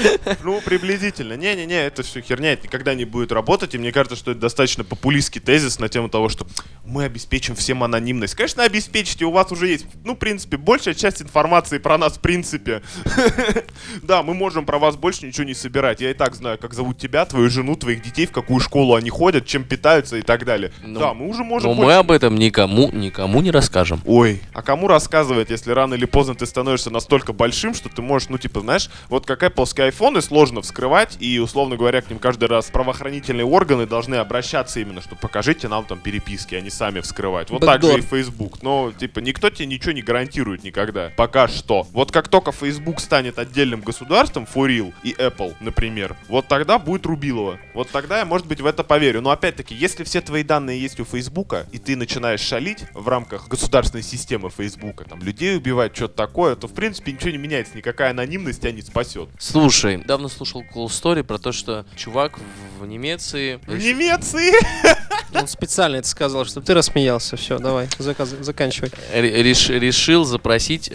Ну, 0.42 0.60
приблизительно. 0.60 1.34
Не-не-не, 1.34 1.86
это 1.86 2.02
все 2.02 2.20
херня, 2.20 2.52
это 2.52 2.64
никогда 2.64 2.94
не 2.94 3.04
будет 3.04 3.32
работать. 3.32 3.74
И 3.74 3.78
мне 3.78 3.92
кажется, 3.92 4.16
что 4.16 4.32
это 4.32 4.40
достаточно 4.40 4.84
популистский 4.84 5.40
тезис 5.40 5.78
на 5.78 5.88
тему 5.88 6.08
того, 6.08 6.28
что 6.28 6.46
мы 6.84 7.04
обеспечим 7.04 7.54
всем 7.54 7.82
анонимность. 7.84 8.34
Конечно, 8.34 8.64
обеспечите, 8.64 9.24
у 9.24 9.30
вас 9.30 9.52
уже 9.52 9.68
есть, 9.68 9.86
ну, 10.04 10.14
в 10.14 10.18
принципе, 10.18 10.56
большая 10.56 10.94
часть 10.94 11.22
информации 11.22 11.78
про 11.78 11.98
нас, 11.98 12.14
в 12.14 12.20
принципе. 12.20 12.82
Да, 14.02 14.22
мы 14.22 14.34
можем 14.34 14.66
про 14.66 14.78
вас 14.78 14.96
больше 14.96 15.26
ничего 15.26 15.44
не 15.44 15.54
собирать. 15.54 16.00
Я 16.00 16.10
и 16.10 16.14
так 16.14 16.34
знаю, 16.34 16.58
как 16.58 16.74
зовут 16.74 16.98
тебя, 16.98 17.24
твою 17.24 17.48
жену, 17.50 17.76
твоих 17.76 18.02
детей, 18.02 18.26
в 18.26 18.32
какую 18.32 18.60
школу 18.60 18.94
они 18.94 19.10
ходят, 19.10 19.46
чем 19.46 19.64
питаются 19.64 20.16
и 20.16 20.22
так 20.22 20.44
далее. 20.44 20.72
Ну, 20.82 20.98
Да, 20.98 21.14
мы 21.14 21.28
уже 21.28 21.44
можем 21.44 21.70
Но 21.70 21.74
мы 21.74 21.94
об 21.94 22.10
этом 22.10 22.36
никому, 22.36 22.90
никому 22.92 23.40
не 23.40 23.50
расскажем. 23.50 24.00
Ой, 24.04 24.40
а 24.52 24.62
кому 24.62 24.88
рассказывать, 24.88 25.50
если 25.50 25.72
рано 25.72 25.94
или 25.94 26.04
поздно 26.04 26.34
ты 26.34 26.46
становишься 26.46 26.90
настолько 26.90 27.32
большим, 27.32 27.74
что 27.74 27.88
ты 27.88 28.02
можешь, 28.02 28.28
ну, 28.28 28.38
типа, 28.38 28.60
знаешь, 28.60 28.90
вот 29.08 29.26
как 29.26 29.42
Appleские 29.42 29.89
айфоны 29.90 30.22
сложно 30.22 30.62
вскрывать, 30.62 31.16
и, 31.20 31.38
условно 31.38 31.76
говоря, 31.76 32.00
к 32.00 32.08
ним 32.08 32.18
каждый 32.18 32.48
раз 32.48 32.70
правоохранительные 32.70 33.44
органы 33.44 33.86
должны 33.86 34.14
обращаться 34.14 34.80
именно, 34.80 35.02
что 35.02 35.16
покажите 35.16 35.68
нам 35.68 35.84
там 35.84 35.98
переписки, 35.98 36.54
а 36.54 36.60
не 36.60 36.70
сами 36.70 37.00
вскрывать. 37.00 37.50
Вот 37.50 37.60
так 37.60 37.82
же 37.82 37.98
и 37.98 38.00
Facebook. 38.00 38.62
Но, 38.62 38.92
типа, 38.92 39.18
никто 39.18 39.50
тебе 39.50 39.66
ничего 39.66 39.92
не 39.92 40.02
гарантирует 40.02 40.62
никогда. 40.62 41.10
Пока 41.16 41.48
что. 41.48 41.86
Вот 41.92 42.12
как 42.12 42.28
только 42.28 42.52
Facebook 42.52 43.00
станет 43.00 43.38
отдельным 43.38 43.80
государством, 43.80 44.46
real, 44.54 44.94
и 45.02 45.12
Apple, 45.12 45.54
например, 45.60 46.16
вот 46.28 46.46
тогда 46.46 46.78
будет 46.78 47.06
Рубилова. 47.06 47.58
Вот 47.74 47.90
тогда 47.90 48.18
я, 48.18 48.24
может 48.24 48.46
быть, 48.46 48.60
в 48.60 48.66
это 48.66 48.84
поверю. 48.84 49.20
Но, 49.22 49.30
опять-таки, 49.30 49.74
если 49.74 50.04
все 50.04 50.20
твои 50.20 50.44
данные 50.44 50.80
есть 50.80 51.00
у 51.00 51.04
Фейсбука, 51.04 51.66
и 51.72 51.78
ты 51.78 51.96
начинаешь 51.96 52.40
шалить 52.40 52.84
в 52.94 53.08
рамках 53.08 53.48
государственной 53.48 54.02
системы 54.02 54.50
Фейсбука, 54.50 55.04
там, 55.04 55.20
людей 55.22 55.56
убивать, 55.56 55.96
что-то 55.96 56.14
такое, 56.14 56.54
то, 56.54 56.68
в 56.68 56.74
принципе, 56.74 57.12
ничего 57.12 57.30
не 57.30 57.38
меняется. 57.38 57.76
Никакая 57.76 58.10
анонимность 58.10 58.60
тебя 58.60 58.72
не 58.72 58.82
спасет. 58.82 59.28
Слушай, 59.38 59.79
недавно 59.88 60.28
слушал 60.28 60.62
cool 60.74 60.86
story 60.86 61.22
про 61.22 61.38
то, 61.38 61.52
что 61.52 61.84
чувак 61.96 62.38
в, 62.80 62.86
Немеции... 62.86 63.60
В 63.66 63.76
Немеции! 63.76 64.52
Он 65.34 65.46
специально 65.46 65.96
это 65.96 66.08
сказал, 66.08 66.44
чтобы 66.44 66.66
ты 66.66 66.74
рассмеялся. 66.74 67.36
Все, 67.36 67.58
давай, 67.58 67.88
заказ- 67.98 68.34
заканчивай. 68.40 68.90
ре- 69.12 69.42
реш- 69.42 69.68
решил 69.78 70.24
запросить... 70.24 70.90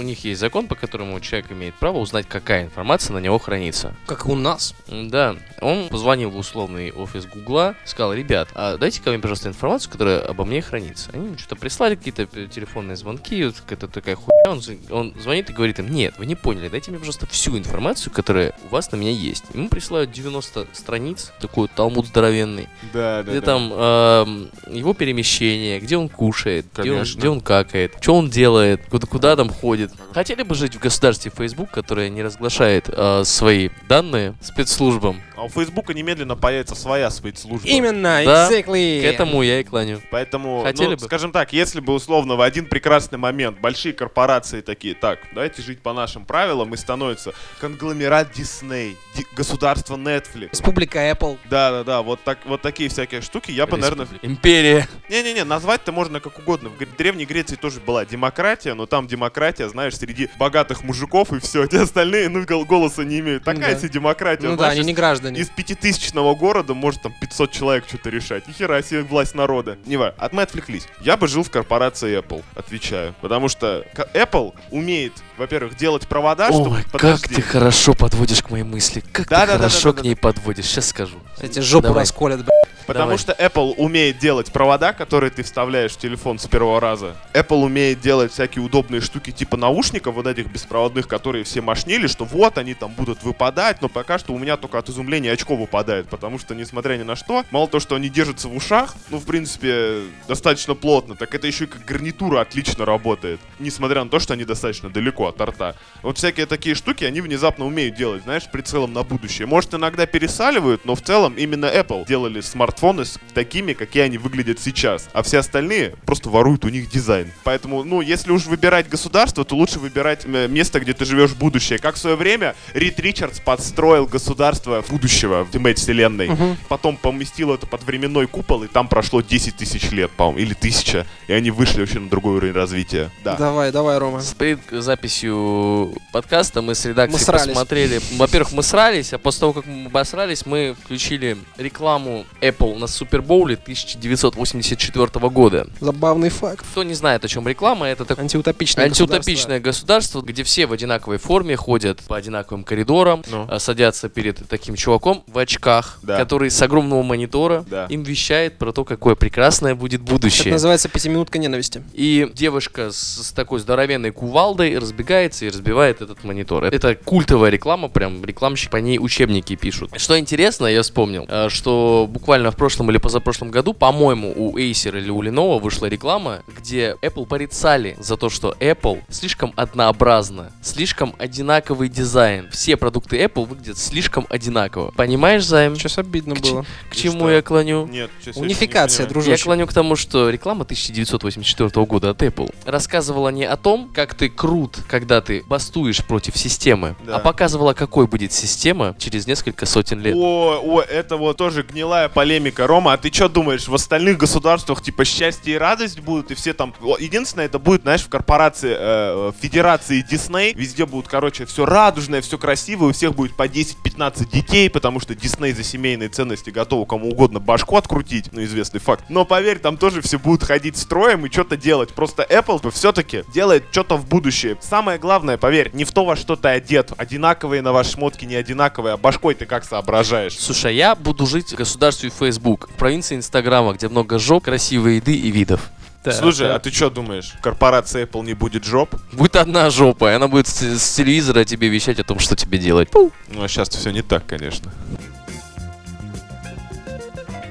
э, 0.00 0.02
у 0.02 0.02
них 0.02 0.24
есть 0.24 0.40
закон, 0.40 0.66
по 0.66 0.74
которому 0.74 1.20
человек 1.20 1.52
имеет 1.52 1.74
право 1.74 1.98
узнать, 1.98 2.26
какая 2.28 2.64
информация 2.64 3.14
на 3.14 3.18
него 3.18 3.38
хранится. 3.38 3.94
Как 4.06 4.26
у 4.26 4.34
нас. 4.34 4.74
Да, 4.88 5.36
он 5.60 5.88
позвонил 5.88 6.30
в 6.30 6.36
условный 6.36 6.92
офис 6.92 7.26
Гугла, 7.26 7.74
сказал, 7.84 8.14
ребят, 8.14 8.48
а 8.54 8.76
дайте 8.76 9.02
ко 9.02 9.10
мне, 9.10 9.18
пожалуйста, 9.18 9.48
информацию, 9.48 9.92
которая 9.92 10.20
обо 10.20 10.44
мне 10.44 10.62
хранится. 10.62 11.10
Они 11.12 11.26
ему 11.26 11.38
что-то 11.38 11.56
прислали, 11.56 11.94
какие-то 11.94 12.28
э, 12.32 12.46
телефонные 12.50 12.96
звонки, 12.96 13.44
вот 13.44 13.56
какая-то 13.56 13.88
такая 13.88 14.16
хуйня. 14.16 14.50
Он, 14.50 14.60
он 14.90 15.14
звонит 15.20 15.50
и 15.50 15.52
говорит 15.52 15.78
им, 15.78 15.90
нет, 15.90 16.14
вы 16.18 16.26
не 16.26 16.34
поняли, 16.34 16.68
дайте 16.68 16.90
мне, 16.90 16.98
пожалуйста, 16.98 17.26
всю 17.26 17.56
информацию, 17.56 18.12
которая 18.12 18.54
у 18.64 18.68
вас 18.68 18.90
на 18.92 18.96
меня 18.96 19.10
есть. 19.10 19.44
Ему 19.54 19.68
присылают 19.68 20.10
90 20.10 20.68
страниц, 20.72 21.32
такой 21.40 21.68
талмуд 21.68 22.06
здоровенный, 22.06 22.68
Да, 22.92 23.22
где 23.22 23.40
там 23.40 23.72
эм, 23.72 24.50
его 24.70 24.94
перемещение, 24.94 25.80
где 25.80 25.96
он 25.96 26.08
кушает, 26.08 26.66
где 26.76 26.92
он, 26.92 27.02
где 27.02 27.28
он 27.28 27.40
какает, 27.40 27.96
что 28.00 28.14
он 28.14 28.30
делает, 28.30 28.82
куда, 28.90 29.06
куда 29.06 29.36
там 29.36 29.50
ходит. 29.50 29.89
Хотели 30.12 30.42
бы 30.42 30.54
жить 30.54 30.74
в 30.74 30.78
государстве 30.78 31.30
Facebook, 31.34 31.70
которое 31.70 32.08
не 32.08 32.22
разглашает 32.22 32.88
э, 32.88 33.22
свои 33.24 33.70
данные 33.88 34.34
спецслужбам? 34.40 35.20
А 35.36 35.44
у 35.44 35.48
Фейсбука 35.48 35.94
немедленно 35.94 36.36
появится 36.36 36.74
своя 36.74 37.10
спецслужба. 37.10 37.66
Именно, 37.66 38.22
Да, 38.24 38.50
exactly. 38.50 39.00
К 39.00 39.04
этому 39.04 39.42
я 39.42 39.60
и 39.60 39.64
клоню. 39.64 40.00
Поэтому, 40.10 40.62
Хотели 40.62 40.90
ну, 40.90 40.96
бы. 40.96 41.04
скажем 41.04 41.32
так, 41.32 41.52
если 41.52 41.80
бы 41.80 41.94
условно 41.94 42.36
в 42.36 42.42
один 42.42 42.66
прекрасный 42.66 43.18
момент 43.18 43.58
большие 43.58 43.94
корпорации 43.94 44.60
такие, 44.60 44.94
так, 44.94 45.20
давайте 45.32 45.62
жить 45.62 45.80
по 45.80 45.92
нашим 45.94 46.26
правилам, 46.26 46.74
и 46.74 46.76
становится 46.76 47.32
конгломерат 47.58 48.36
Disney, 48.36 48.96
ди- 49.16 49.26
государство 49.34 49.96
Netflix. 49.96 50.50
Республика 50.50 50.98
Apple. 51.10 51.38
Да-да-да, 51.48 52.02
вот, 52.02 52.20
так, 52.22 52.40
вот 52.44 52.60
такие 52.60 52.90
всякие 52.90 53.22
штуки 53.22 53.50
я 53.50 53.66
бы, 53.66 53.78
наверное... 53.78 54.08
Империя. 54.22 54.86
Не-не-не, 55.08 55.44
назвать-то 55.44 55.92
можно 55.92 56.20
как 56.20 56.38
угодно. 56.38 56.68
В 56.68 56.96
Древней 56.98 57.24
Греции 57.24 57.56
тоже 57.56 57.80
была 57.80 58.04
демократия, 58.04 58.74
но 58.74 58.84
там 58.84 59.06
демократия, 59.06 59.69
знаешь, 59.70 59.96
среди 59.96 60.28
богатых 60.38 60.82
мужиков 60.84 61.32
и 61.32 61.40
все. 61.40 61.66
Те 61.70 61.80
остальные, 61.82 62.28
ну, 62.28 62.44
гол- 62.44 62.64
голоса 62.64 63.02
не 63.04 63.20
имеют. 63.20 63.44
Такая 63.44 63.74
да. 63.74 63.78
себе 63.80 63.88
демократия. 63.88 64.48
Ну 64.48 64.56
да, 64.56 64.68
они 64.68 64.82
не 64.82 64.92
граждане. 64.94 65.40
из 65.40 65.48
пятитысячного 65.48 66.34
города 66.34 66.74
может 66.74 67.02
там 67.02 67.14
500 67.20 67.50
человек 67.52 67.84
что-то 67.88 68.10
решать. 68.10 68.46
Ни 68.48 68.52
хера 68.52 68.82
себе 68.82 69.02
власть 69.02 69.34
народа. 69.34 69.78
Не 69.86 69.96
важно. 69.96 70.14
От 70.18 70.32
мы 70.32 70.42
отвлеклись. 70.42 70.86
Я 71.00 71.16
бы 71.16 71.28
жил 71.28 71.42
в 71.42 71.50
корпорации 71.50 72.18
Apple, 72.18 72.42
отвечаю. 72.54 73.14
Потому 73.20 73.48
что 73.48 73.84
Apple 74.14 74.54
умеет, 74.70 75.12
во-первых, 75.36 75.76
делать 75.76 76.06
провода, 76.06 76.48
чтобы... 76.52 76.76
Ой, 76.76 76.82
как 76.82 76.92
Подожди. 76.92 77.34
ты 77.36 77.42
хорошо 77.42 77.94
подводишь 77.94 78.42
к 78.42 78.50
моей 78.50 78.64
мысли. 78.64 79.02
Как 79.12 79.28
Да, 79.28 79.42
ты 79.42 79.46
да, 79.52 79.56
хорошо 79.58 79.90
да, 79.92 79.96
да, 79.96 80.00
к 80.00 80.04
ней 80.04 80.16
подводишь. 80.16 80.66
Сейчас 80.66 80.88
скажу. 80.88 81.18
Эти 81.40 81.60
жопу 81.60 81.88
Давай. 81.88 82.02
расколят, 82.02 82.44
бля. 82.44 82.54
Потому 82.90 83.16
Давай. 83.16 83.18
что 83.18 83.32
Apple 83.34 83.74
умеет 83.76 84.18
делать 84.18 84.50
провода, 84.50 84.92
которые 84.92 85.30
ты 85.30 85.44
вставляешь 85.44 85.92
в 85.92 85.98
телефон 85.98 86.40
с 86.40 86.48
первого 86.48 86.80
раза. 86.80 87.16
Apple 87.34 87.62
умеет 87.62 88.00
делать 88.00 88.32
всякие 88.32 88.64
удобные 88.64 89.00
штуки 89.00 89.30
типа 89.30 89.56
наушников, 89.56 90.16
вот 90.16 90.26
этих 90.26 90.48
беспроводных, 90.48 91.06
которые 91.06 91.44
все 91.44 91.60
мошнили, 91.60 92.08
что 92.08 92.24
вот 92.24 92.58
они 92.58 92.74
там 92.74 92.92
будут 92.92 93.22
выпадать, 93.22 93.80
но 93.80 93.88
пока 93.88 94.18
что 94.18 94.32
у 94.32 94.38
меня 94.40 94.56
только 94.56 94.76
от 94.76 94.88
изумления 94.88 95.30
очко 95.30 95.54
выпадает, 95.54 96.08
потому 96.08 96.40
что, 96.40 96.56
несмотря 96.56 96.96
ни 96.96 97.04
на 97.04 97.14
что, 97.14 97.44
мало 97.52 97.68
то, 97.68 97.78
что 97.78 97.94
они 97.94 98.08
держатся 98.08 98.48
в 98.48 98.56
ушах, 98.56 98.96
ну, 99.08 99.18
в 99.18 99.24
принципе, 99.24 100.00
достаточно 100.26 100.74
плотно, 100.74 101.14
так 101.14 101.32
это 101.32 101.46
еще 101.46 101.66
и 101.66 101.68
как 101.68 101.84
гарнитура 101.84 102.40
отлично 102.40 102.84
работает, 102.84 103.38
несмотря 103.60 104.02
на 104.02 104.10
то, 104.10 104.18
что 104.18 104.32
они 104.32 104.44
достаточно 104.44 104.90
далеко 104.90 105.28
от 105.28 105.36
торта. 105.36 105.76
Вот 106.02 106.18
всякие 106.18 106.46
такие 106.46 106.74
штуки 106.74 107.04
они 107.04 107.20
внезапно 107.20 107.66
умеют 107.66 107.94
делать, 107.94 108.24
знаешь, 108.24 108.50
прицелом 108.50 108.92
на 108.92 109.04
будущее. 109.04 109.46
Может, 109.46 109.74
иногда 109.74 110.06
пересаливают, 110.06 110.84
но 110.84 110.96
в 110.96 111.02
целом 111.02 111.34
именно 111.34 111.66
Apple 111.66 112.04
делали 112.04 112.40
смартфоны 112.80 113.04
с 113.04 113.18
такими, 113.34 113.74
какие 113.74 114.04
они 114.04 114.18
выглядят 114.18 114.58
сейчас. 114.58 115.08
А 115.12 115.22
все 115.22 115.38
остальные 115.38 115.94
просто 116.06 116.30
воруют 116.30 116.64
у 116.64 116.68
них 116.68 116.90
дизайн. 116.90 117.30
Поэтому, 117.44 117.84
ну, 117.84 118.00
если 118.00 118.32
уж 118.32 118.46
выбирать 118.46 118.88
государство, 118.88 119.44
то 119.44 119.54
лучше 119.54 119.78
выбирать 119.78 120.24
э, 120.24 120.48
место, 120.48 120.80
где 120.80 120.94
ты 120.94 121.04
живешь 121.04 121.30
в 121.30 121.38
будущее. 121.38 121.78
Как 121.78 121.96
в 121.96 121.98
свое 121.98 122.16
время 122.16 122.54
Рид 122.74 122.98
Ричардс 122.98 123.40
подстроил 123.40 124.06
государство 124.06 124.82
будущего 124.88 125.44
в 125.44 125.54
Ultimate 125.54 125.74
вселенной. 125.74 126.30
Потом 126.68 126.96
поместил 126.96 127.52
это 127.52 127.66
под 127.66 127.84
временной 127.84 128.26
купол, 128.26 128.64
и 128.64 128.66
там 128.66 128.88
прошло 128.88 129.20
10 129.20 129.56
тысяч 129.56 129.90
лет, 129.90 130.10
по-моему, 130.10 130.38
или 130.38 130.54
тысяча. 130.54 131.06
И 131.28 131.32
они 131.32 131.50
вышли 131.50 131.80
вообще 131.80 131.98
на 131.98 132.08
другой 132.08 132.36
уровень 132.36 132.54
развития. 132.54 133.10
Да. 133.24 133.36
Давай, 133.36 133.72
давай, 133.72 133.98
Рома. 133.98 134.20
С 134.20 134.32
перед 134.34 134.60
записью 134.70 135.94
подкаста 136.12 136.62
мы 136.62 136.74
с 136.74 136.84
редакцией 136.84 137.18
Мы 137.18 137.24
срались. 137.24 137.46
посмотрели. 137.48 138.00
Во-первых, 138.16 138.52
мы 138.52 138.62
срались, 138.62 139.12
а 139.12 139.18
после 139.18 139.40
того, 139.40 139.52
как 139.52 139.66
мы 139.66 139.86
обосрались, 139.86 140.46
мы 140.46 140.76
включили 140.82 141.36
рекламу 141.58 142.24
Apple 142.40 142.69
Apple 142.70 142.78
на 142.78 142.86
Супербоуле 142.86 143.54
1984 143.56 145.28
года. 145.30 145.66
Забавный 145.80 146.28
факт. 146.30 146.64
Кто 146.70 146.82
не 146.82 146.94
знает, 146.94 147.24
о 147.24 147.28
чем 147.28 147.46
реклама, 147.48 147.86
это 147.86 148.04
такое 148.04 148.24
Антиутопичное 148.24 148.84
антиутопичное 148.86 149.60
государство, 149.60 150.20
где 150.22 150.42
все 150.44 150.66
в 150.66 150.72
одинаковой 150.72 151.18
форме 151.18 151.56
ходят 151.56 152.00
по 152.02 152.16
одинаковым 152.16 152.64
коридорам, 152.64 153.22
Ну. 153.30 153.46
а, 153.48 153.58
садятся 153.58 154.08
перед 154.08 154.46
таким 154.48 154.74
чуваком 154.76 155.24
в 155.26 155.38
очках, 155.38 155.98
Да. 156.02 156.16
который 156.18 156.50
с 156.50 156.60
огромного 156.62 157.02
монитора 157.02 157.64
Да. 157.68 157.86
им 157.86 158.02
вещает 158.02 158.58
про 158.58 158.72
то, 158.72 158.84
какое 158.84 159.14
прекрасное 159.14 159.74
будет 159.74 160.02
Это 160.02 160.12
будущее. 160.12 160.52
называется 160.52 160.88
пятиминутка 160.88 161.38
ненависти. 161.38 161.82
И 161.92 162.30
девушка 162.34 162.90
с, 162.92 163.26
с 163.28 163.32
такой 163.32 163.60
здоровенной 163.60 164.10
кувалдой 164.12 164.76
разбегается 164.78 165.44
и 165.46 165.48
разбивает 165.48 166.00
этот 166.02 166.24
монитор. 166.24 166.64
Это 166.64 166.94
культовая 166.94 167.50
реклама, 167.50 167.88
прям 167.88 168.24
рекламщик 168.24 168.70
по 168.70 168.76
ней 168.76 168.98
учебники 168.98 169.56
пишут. 169.56 169.90
Что 169.96 170.18
интересно, 170.18 170.66
я 170.66 170.82
вспомнил, 170.82 171.24
э, 171.28 171.48
что 171.48 172.06
буквально 172.10 172.49
в 172.50 172.56
прошлом 172.56 172.90
или 172.90 172.98
позапрошлом 172.98 173.50
году, 173.50 173.72
по-моему, 173.74 174.32
у 174.34 174.58
Acer 174.58 174.96
или 174.98 175.10
у 175.10 175.22
Lenovo 175.22 175.60
вышла 175.60 175.86
реклама, 175.86 176.42
где 176.56 176.96
Apple 177.02 177.26
порицали 177.26 177.96
за 177.98 178.16
то, 178.16 178.30
что 178.30 178.54
Apple 178.60 179.02
слишком 179.08 179.52
однообразна, 179.56 180.52
слишком 180.62 181.14
одинаковый 181.18 181.88
дизайн. 181.88 182.48
Все 182.50 182.76
продукты 182.76 183.18
Apple 183.22 183.46
выглядят 183.46 183.78
слишком 183.78 184.26
одинаково. 184.28 184.90
Понимаешь, 184.92 185.44
Займ? 185.44 185.76
Сейчас 185.76 185.98
обидно 185.98 186.34
К 186.34 186.40
было. 186.40 186.64
К 186.90 186.96
чему 186.96 187.20
что? 187.20 187.30
я 187.30 187.42
клоню? 187.42 187.86
Нет, 187.86 188.10
Унификация, 188.36 189.04
не 189.06 189.10
дружище. 189.10 189.32
Я 189.38 189.44
клоню 189.44 189.66
к 189.66 189.72
тому, 189.72 189.96
что 189.96 190.28
реклама 190.30 190.64
1984 190.64 191.86
года 191.86 192.10
от 192.10 192.22
Apple 192.22 192.54
рассказывала 192.64 193.28
не 193.30 193.44
о 193.44 193.56
том, 193.56 193.90
как 193.94 194.14
ты 194.14 194.28
крут, 194.28 194.78
когда 194.88 195.20
ты 195.20 195.42
бастуешь 195.46 196.04
против 196.04 196.36
системы, 196.36 196.96
Да. 197.04 197.16
а 197.16 197.18
показывала, 197.18 197.72
какой 197.74 198.06
будет 198.06 198.32
система 198.32 198.94
через 198.98 199.26
несколько 199.26 199.66
сотен 199.66 200.00
лет. 200.00 200.14
О, 200.16 200.60
о, 200.62 200.80
это 200.80 201.16
вот 201.16 201.36
тоже 201.36 201.62
гнилая 201.62 202.08
полемика. 202.08 202.39
Рома, 202.66 202.94
а 202.94 202.96
ты 202.96 203.12
что 203.12 203.28
думаешь, 203.28 203.68
в 203.68 203.74
остальных 203.74 204.18
государствах 204.18 204.82
типа 204.82 205.04
счастье 205.04 205.54
и 205.54 205.58
радость 205.58 206.00
будут, 206.00 206.30
и 206.30 206.34
все 206.34 206.54
там... 206.54 206.74
Единственное, 206.98 207.46
это 207.46 207.58
будет, 207.58 207.82
знаешь, 207.82 208.02
в 208.02 208.08
корпорации, 208.08 208.74
э, 208.78 209.32
федерации 209.40 210.00
Дисней, 210.00 210.54
везде 210.54 210.86
будут, 210.86 211.08
короче, 211.08 211.44
все 211.44 211.66
радужное, 211.66 212.22
все 212.22 212.38
красивое, 212.38 212.88
у 212.88 212.92
всех 212.92 213.14
будет 213.14 213.36
по 213.36 213.46
10-15 213.46 214.30
детей, 214.30 214.70
потому 214.70 215.00
что 215.00 215.14
Дисней 215.14 215.52
за 215.52 215.62
семейные 215.62 216.08
ценности 216.08 216.50
готовы 216.50 216.86
кому 216.86 217.10
угодно 217.10 217.40
башку 217.40 217.76
открутить, 217.76 218.32
ну, 218.32 218.42
известный 218.42 218.80
факт. 218.80 219.04
Но 219.10 219.24
поверь, 219.26 219.58
там 219.58 219.76
тоже 219.76 220.00
все 220.00 220.18
будут 220.18 220.44
ходить 220.44 220.76
строем 220.76 221.26
и 221.26 221.30
что-то 221.30 221.56
делать. 221.56 221.92
Просто 221.92 222.22
Apple 222.22 222.70
все-таки 222.70 223.24
делает 223.32 223.64
что-то 223.70 223.96
в 223.96 224.06
будущее. 224.06 224.56
Самое 224.60 224.98
главное, 224.98 225.36
поверь, 225.36 225.70
не 225.74 225.84
в 225.84 225.92
то, 225.92 226.04
во 226.04 226.16
что 226.16 226.36
ты 226.36 226.48
одет. 226.48 226.92
Одинаковые 226.96 227.60
на 227.60 227.72
ваши 227.72 227.90
шмотки, 227.90 228.24
не 228.24 228.36
одинаковые, 228.36 228.94
а 228.94 228.96
башкой 228.96 229.34
ты 229.34 229.44
как 229.44 229.64
соображаешь. 229.64 230.38
Слушай, 230.38 230.70
а 230.70 230.72
я 230.72 230.94
буду 230.94 231.26
жить 231.26 231.52
в 231.52 231.56
государстве 231.56 232.10
Facebook, 232.30 232.68
в 232.70 232.74
провинции 232.74 233.16
Инстаграма, 233.16 233.72
где 233.72 233.88
много 233.88 234.18
жоп, 234.18 234.44
красивой 234.44 234.96
еды 234.96 235.14
и 235.14 235.30
видов. 235.30 235.70
Слушай, 236.10 236.54
а 236.54 236.58
ты 236.58 236.70
что 236.70 236.88
думаешь, 236.88 237.34
корпорация 237.42 238.06
Apple 238.06 238.24
не 238.24 238.34
будет 238.34 238.64
жоп? 238.64 238.94
Будет 239.12 239.36
одна 239.36 239.68
жопа, 239.68 240.10
и 240.10 240.14
она 240.14 240.28
будет 240.28 240.46
с, 240.46 240.62
с 240.62 240.94
телевизора 240.94 241.44
тебе 241.44 241.68
вещать 241.68 241.98
о 241.98 242.04
том, 242.04 242.18
что 242.18 242.36
тебе 242.36 242.58
делать. 242.58 242.88
Ну, 242.94 243.12
а 243.36 243.48
сейчас 243.48 243.68
все 243.68 243.90
не 243.90 244.00
так, 244.00 244.24
конечно. 244.26 244.72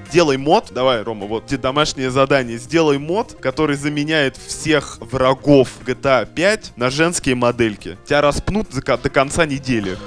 Сделай 0.10 0.38
мод, 0.38 0.72
давай, 0.72 1.04
Рома, 1.04 1.28
вот 1.28 1.46
тебе 1.46 1.60
домашнее 1.60 2.10
задание. 2.10 2.58
Сделай 2.58 2.98
мод, 2.98 3.38
который 3.40 3.76
заменяет 3.76 4.38
всех 4.38 4.98
врагов 5.02 5.70
GTA 5.86 6.26
5 6.26 6.74
на 6.78 6.90
женские 6.90 7.36
модельки. 7.36 7.98
Тебя 8.08 8.22
распнут 8.22 8.70
до 8.72 9.10
конца 9.10 9.46
недели. 9.46 9.98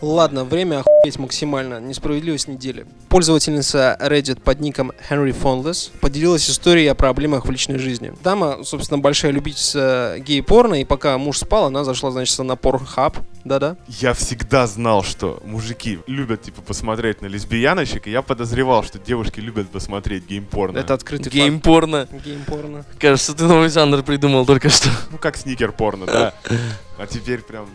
Ладно, 0.00 0.44
время 0.44 0.80
охуеть 0.80 1.18
максимально. 1.18 1.80
Несправедливость 1.80 2.48
недели. 2.48 2.86
Пользовательница 3.08 3.96
Reddit 4.00 4.40
под 4.40 4.60
ником 4.60 4.92
Henry 5.10 5.34
Fonless 5.34 5.90
поделилась 6.00 6.48
историей 6.50 6.88
о 6.88 6.94
проблемах 6.94 7.46
в 7.46 7.50
личной 7.50 7.78
жизни. 7.78 8.12
Дама, 8.22 8.64
собственно, 8.64 8.98
большая 8.98 9.32
любительница 9.32 10.16
гей-порно, 10.18 10.80
и 10.80 10.84
пока 10.84 11.16
муж 11.18 11.38
спал, 11.38 11.66
она 11.66 11.84
зашла, 11.84 12.10
значит, 12.10 12.38
на 12.38 12.52
Pornhub. 12.52 13.16
Да-да. 13.44 13.76
Я 13.86 14.12
всегда 14.12 14.66
знал, 14.66 15.04
что 15.04 15.40
мужики 15.44 16.00
любят, 16.08 16.42
типа, 16.42 16.62
посмотреть 16.62 17.22
на 17.22 17.26
лесбияночек, 17.26 18.08
и 18.08 18.10
я 18.10 18.22
подозревал, 18.22 18.82
что 18.82 18.98
девушки 18.98 19.38
любят 19.38 19.68
посмотреть 19.70 20.26
геймпорно. 20.26 20.78
Это 20.78 20.94
открытый 20.94 21.30
Гейм-порно. 21.30 22.08
Гейм-порно. 22.24 22.84
Кажется, 22.98 23.34
ты 23.34 23.44
новый 23.44 23.68
жанр 23.68 24.02
придумал 24.02 24.44
только 24.44 24.68
что. 24.68 24.88
Ну, 25.12 25.18
как 25.18 25.36
сникер-порно, 25.36 26.06
да. 26.06 26.34
А 26.98 27.06
теперь 27.06 27.40
прям 27.40 27.66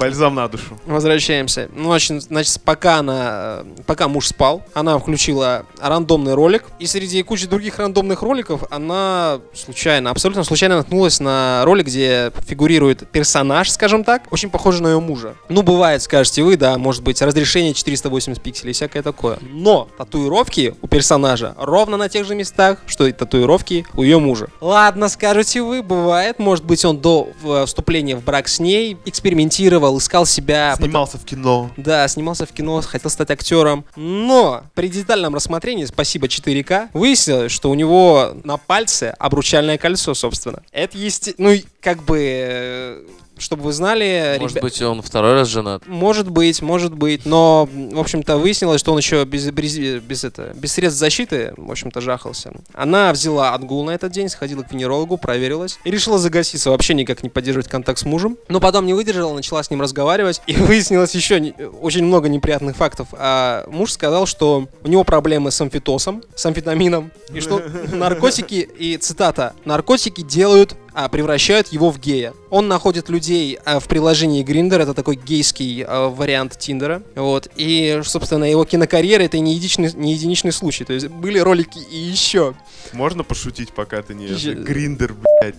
бальзам 0.00 0.34
на 0.34 0.48
душу. 0.48 0.78
Возвращаемся. 0.86 1.68
Ну, 1.76 1.90
значит, 1.90 2.22
значит, 2.22 2.60
пока 2.64 2.96
она, 2.96 3.60
э, 3.62 3.64
пока 3.86 4.08
муж 4.08 4.28
спал, 4.28 4.62
она 4.72 4.98
включила 4.98 5.66
рандомный 5.78 6.32
ролик, 6.32 6.64
и 6.78 6.86
среди 6.86 7.22
кучи 7.22 7.46
других 7.46 7.78
рандомных 7.78 8.22
роликов 8.22 8.64
она 8.70 9.40
случайно, 9.54 10.10
абсолютно 10.10 10.42
случайно 10.42 10.78
наткнулась 10.78 11.20
на 11.20 11.62
ролик, 11.66 11.86
где 11.86 12.32
фигурирует 12.46 13.08
персонаж, 13.10 13.70
скажем 13.70 14.02
так, 14.02 14.22
очень 14.30 14.48
похожий 14.48 14.80
на 14.80 14.88
ее 14.88 15.00
мужа. 15.00 15.34
Ну, 15.50 15.62
бывает, 15.62 16.00
скажете 16.02 16.42
вы, 16.42 16.56
да, 16.56 16.78
может 16.78 17.02
быть, 17.02 17.20
разрешение 17.20 17.74
480 17.74 18.42
пикселей, 18.42 18.72
всякое 18.72 19.02
такое. 19.02 19.38
Но 19.42 19.88
татуировки 19.98 20.74
у 20.80 20.88
персонажа 20.88 21.54
ровно 21.58 21.98
на 21.98 22.08
тех 22.08 22.26
же 22.26 22.34
местах, 22.34 22.78
что 22.86 23.06
и 23.06 23.12
татуировки 23.12 23.84
у 23.94 24.02
ее 24.02 24.18
мужа. 24.18 24.48
Ладно, 24.62 25.10
скажете 25.10 25.60
вы, 25.60 25.82
бывает, 25.82 26.38
может 26.38 26.64
быть, 26.64 26.84
он 26.86 26.98
до 26.98 27.28
э, 27.44 27.64
вступления 27.66 28.16
в 28.16 28.24
брак 28.24 28.48
с 28.48 28.60
ней 28.60 28.96
экспериментировал, 29.04 29.89
искал 29.98 30.26
себя, 30.26 30.74
Снимался 30.76 31.18
в 31.18 31.24
кино. 31.24 31.70
да, 31.76 32.06
снимался 32.08 32.46
в 32.46 32.52
кино, 32.52 32.80
хотел 32.82 33.10
стать 33.10 33.30
актером. 33.30 33.84
Но 33.96 34.62
при 34.74 34.88
детальном 34.88 35.34
рассмотрении, 35.34 35.84
спасибо 35.84 36.26
4К, 36.26 36.88
выяснилось, 36.92 37.52
что 37.52 37.70
у 37.70 37.74
него 37.74 38.32
на 38.44 38.56
пальце 38.56 39.14
обручальное 39.18 39.78
кольцо, 39.78 40.14
собственно. 40.14 40.62
Это 40.72 40.96
есть, 40.98 41.34
ну, 41.38 41.54
как 41.80 42.02
бы, 42.04 42.18
э, 42.20 43.02
чтобы 43.40 43.64
вы 43.64 43.72
знали, 43.72 44.36
Может 44.38 44.58
ребя- 44.58 44.60
быть, 44.62 44.80
он 44.82 45.02
второй 45.02 45.34
раз 45.34 45.48
женат. 45.48 45.82
может 45.86 46.30
быть, 46.30 46.62
может 46.62 46.94
быть, 46.94 47.26
но, 47.26 47.68
в 47.72 47.98
общем-то, 47.98 48.36
выяснилось, 48.38 48.80
что 48.80 48.92
он 48.92 48.98
еще 48.98 49.24
без, 49.24 49.50
без, 49.50 49.76
без, 49.76 50.24
это, 50.24 50.52
без 50.54 50.72
средств 50.72 50.98
защиты, 51.00 51.52
в 51.56 51.70
общем-то, 51.70 52.00
жахался. 52.00 52.52
Она 52.74 53.12
взяла 53.12 53.54
отгул 53.54 53.84
на 53.84 53.90
этот 53.92 54.12
день, 54.12 54.28
сходила 54.28 54.62
к 54.62 54.72
венерологу, 54.72 55.16
проверилась 55.16 55.78
и 55.84 55.90
решила 55.90 56.18
загаситься, 56.18 56.70
вообще 56.70 56.94
никак 56.94 57.22
не 57.22 57.28
поддерживать 57.28 57.68
контакт 57.68 57.98
с 57.98 58.04
мужем. 58.04 58.36
Но 58.48 58.60
потом 58.60 58.86
не 58.86 58.94
выдержала, 58.94 59.34
начала 59.34 59.62
с 59.62 59.70
ним 59.70 59.80
разговаривать, 59.80 60.42
и 60.46 60.52
выяснилось 60.56 61.14
еще 61.14 61.40
не- 61.40 61.54
очень 61.80 62.04
много 62.04 62.28
неприятных 62.28 62.76
фактов. 62.76 63.08
А 63.12 63.64
муж 63.68 63.92
сказал, 63.92 64.26
что 64.26 64.68
у 64.84 64.88
него 64.88 65.04
проблемы 65.04 65.50
с 65.50 65.60
амфитосом, 65.60 66.22
с 66.34 66.44
амфетамином, 66.46 67.10
и 67.32 67.40
что 67.40 67.62
наркотики, 67.92 68.68
и 68.78 68.96
цитата, 68.96 69.54
наркотики 69.64 70.22
делают 70.22 70.74
а, 71.00 71.08
превращают 71.08 71.68
его 71.68 71.90
в 71.90 71.98
гея. 71.98 72.34
Он 72.50 72.68
находит 72.68 73.08
людей 73.08 73.58
а, 73.64 73.80
в 73.80 73.88
приложении 73.88 74.42
Гриндер, 74.42 74.82
это 74.82 74.92
такой 74.92 75.16
гейский 75.16 75.82
а, 75.86 76.08
вариант 76.10 76.58
Тиндера. 76.58 77.02
Вот. 77.14 77.48
И, 77.56 78.02
собственно, 78.04 78.44
его 78.44 78.66
кинокарьера 78.66 79.22
это 79.22 79.38
не 79.38 79.54
единичный, 79.54 79.90
не 79.94 80.12
единичный 80.12 80.52
случай. 80.52 80.84
То 80.84 80.92
есть 80.92 81.08
были 81.08 81.38
ролики 81.38 81.78
и 81.78 81.96
еще. 81.96 82.54
Можно 82.92 83.22
пошутить, 83.22 83.72
пока 83.72 84.02
ты 84.02 84.14
не... 84.14 84.26
Ещё- 84.26 84.54
Гриндер, 84.54 85.14
блядь. 85.14 85.54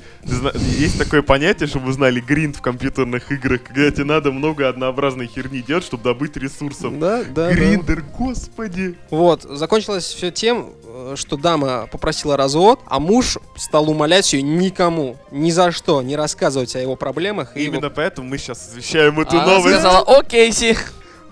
Есть 0.78 1.00
такое 1.00 1.24
понятие, 1.24 1.68
чтобы 1.68 1.88
вы 1.88 1.94
знали, 1.94 2.20
гринд 2.20 2.58
в 2.58 2.62
компьютерных 2.62 3.32
играх, 3.32 3.64
когда 3.64 3.90
тебе 3.90 4.04
надо 4.04 4.32
много 4.32 4.70
однообразной 4.70 5.26
херни 5.28 5.62
делать, 5.62 5.84
чтобы 5.84 6.04
добыть 6.04 6.38
ресурсов. 6.38 7.00
Да, 7.00 7.24
да, 7.24 7.48
да. 7.48 7.54
Гриндер, 7.54 8.04
господи. 8.18 8.96
Вот. 9.10 9.42
Закончилось 9.44 10.04
все 10.06 10.30
тем, 10.30 10.74
что 11.16 11.38
дама 11.38 11.88
попросила 11.92 12.38
развод, 12.38 12.80
а 12.88 13.00
муж 13.00 13.38
стал 13.56 13.90
умолять 13.90 14.32
ее 14.34 14.42
никому, 14.42 15.18
ни 15.32 15.52
за 15.52 15.72
что 15.72 16.02
не 16.02 16.16
рассказывать 16.16 16.76
о 16.76 16.80
его 16.80 16.96
проблемах. 16.96 17.56
и 17.56 17.64
его 17.64 17.76
Именно 17.76 17.90
поэтому 17.90 18.28
мы 18.28 18.38
сейчас 18.38 18.68
освещаем 18.70 19.20
эту 19.20 19.38
Она 19.38 19.46
новость. 19.46 19.76
сказала, 19.80 20.20
окей, 20.20 20.52
Си. 20.52 20.76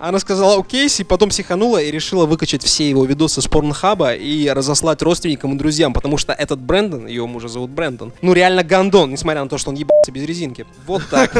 Она 0.02 0.18
сказала 0.18 0.58
окей, 0.58 0.88
и 0.98 1.04
потом 1.04 1.28
психанула 1.28 1.76
и 1.82 1.90
решила 1.90 2.24
выкачать 2.24 2.64
все 2.64 2.88
его 2.88 3.04
видосы 3.04 3.42
с 3.42 3.46
порнхаба 3.46 4.14
и 4.14 4.48
разослать 4.48 5.02
родственникам 5.02 5.54
и 5.54 5.58
друзьям, 5.58 5.92
потому 5.92 6.16
что 6.16 6.32
этот 6.32 6.58
Брэндон, 6.58 7.06
ее 7.06 7.26
мужа 7.26 7.48
зовут 7.48 7.70
Брэндон, 7.70 8.14
ну 8.22 8.32
реально 8.32 8.62
гандон, 8.64 9.10
несмотря 9.10 9.42
на 9.42 9.50
то, 9.50 9.58
что 9.58 9.68
он 9.68 9.76
ебался 9.76 10.10
без 10.10 10.22
резинки. 10.24 10.64
Вот 10.86 11.02
так. 11.10 11.30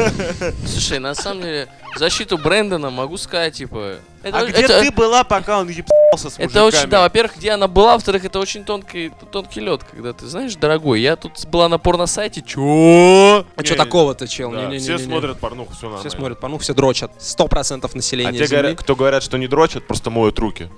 Слушай, 0.67 0.99
на 0.99 1.15
самом 1.15 1.41
деле, 1.41 1.69
защиту 1.95 2.37
Брэндона 2.37 2.89
могу 2.89 3.17
сказать, 3.17 3.55
типа... 3.55 3.95
Это, 4.23 4.37
А 4.39 4.45
где 4.45 4.61
это- 4.61 4.81
ты 4.81 4.91
была, 4.91 5.23
пока 5.23 5.59
он 5.59 5.67
ебался 5.67 6.29
с 6.29 6.35
Это 6.37 6.63
очень, 6.63 6.77
мужиками? 6.77 6.89
да, 6.91 7.01
во-первых, 7.01 7.37
где 7.37 7.51
она 7.51 7.67
была, 7.67 7.93
во-вторых, 7.93 8.23
это 8.23 8.39
очень 8.39 8.63
тонкий, 8.63 9.11
тонкий 9.31 9.59
лед, 9.61 9.83
когда 9.83 10.13
ты 10.13 10.27
знаешь, 10.27 10.55
дорогой, 10.55 11.01
я 11.01 11.15
тут 11.15 11.43
была 11.47 11.67
на 11.69 11.79
порно-сайте, 11.79 12.41
чё? 12.41 13.45
А 13.55 13.61
Не, 13.61 13.65
что 13.65 13.75
такого-то, 13.75 14.27
чел? 14.27 14.51
Да, 14.51 14.57
Не-не-не-не-не. 14.57 14.97
все 14.97 15.05
смотрят 15.05 15.39
порнуху, 15.39 15.71
все 15.71 15.79
Все 15.79 15.87
нормально. 15.87 16.09
смотрят 16.11 16.39
порну, 16.39 16.57
все 16.59 16.73
дрочат. 16.75 17.11
Сто 17.17 17.47
процентов 17.47 17.91
А 17.93 17.97
населения 17.97 18.31
те, 18.37 18.45
Земли. 18.45 18.57
говорят, 18.61 18.79
кто 18.79 18.95
говорят, 18.95 19.23
что 19.23 19.37
не 19.37 19.47
дрочат, 19.47 19.87
просто 19.87 20.09
моют 20.11 20.37
руки. 20.39 20.69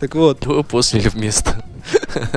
Так 0.00 0.14
вот, 0.14 0.40
после 0.68 1.00
или 1.00 1.08
вместо. 1.08 1.64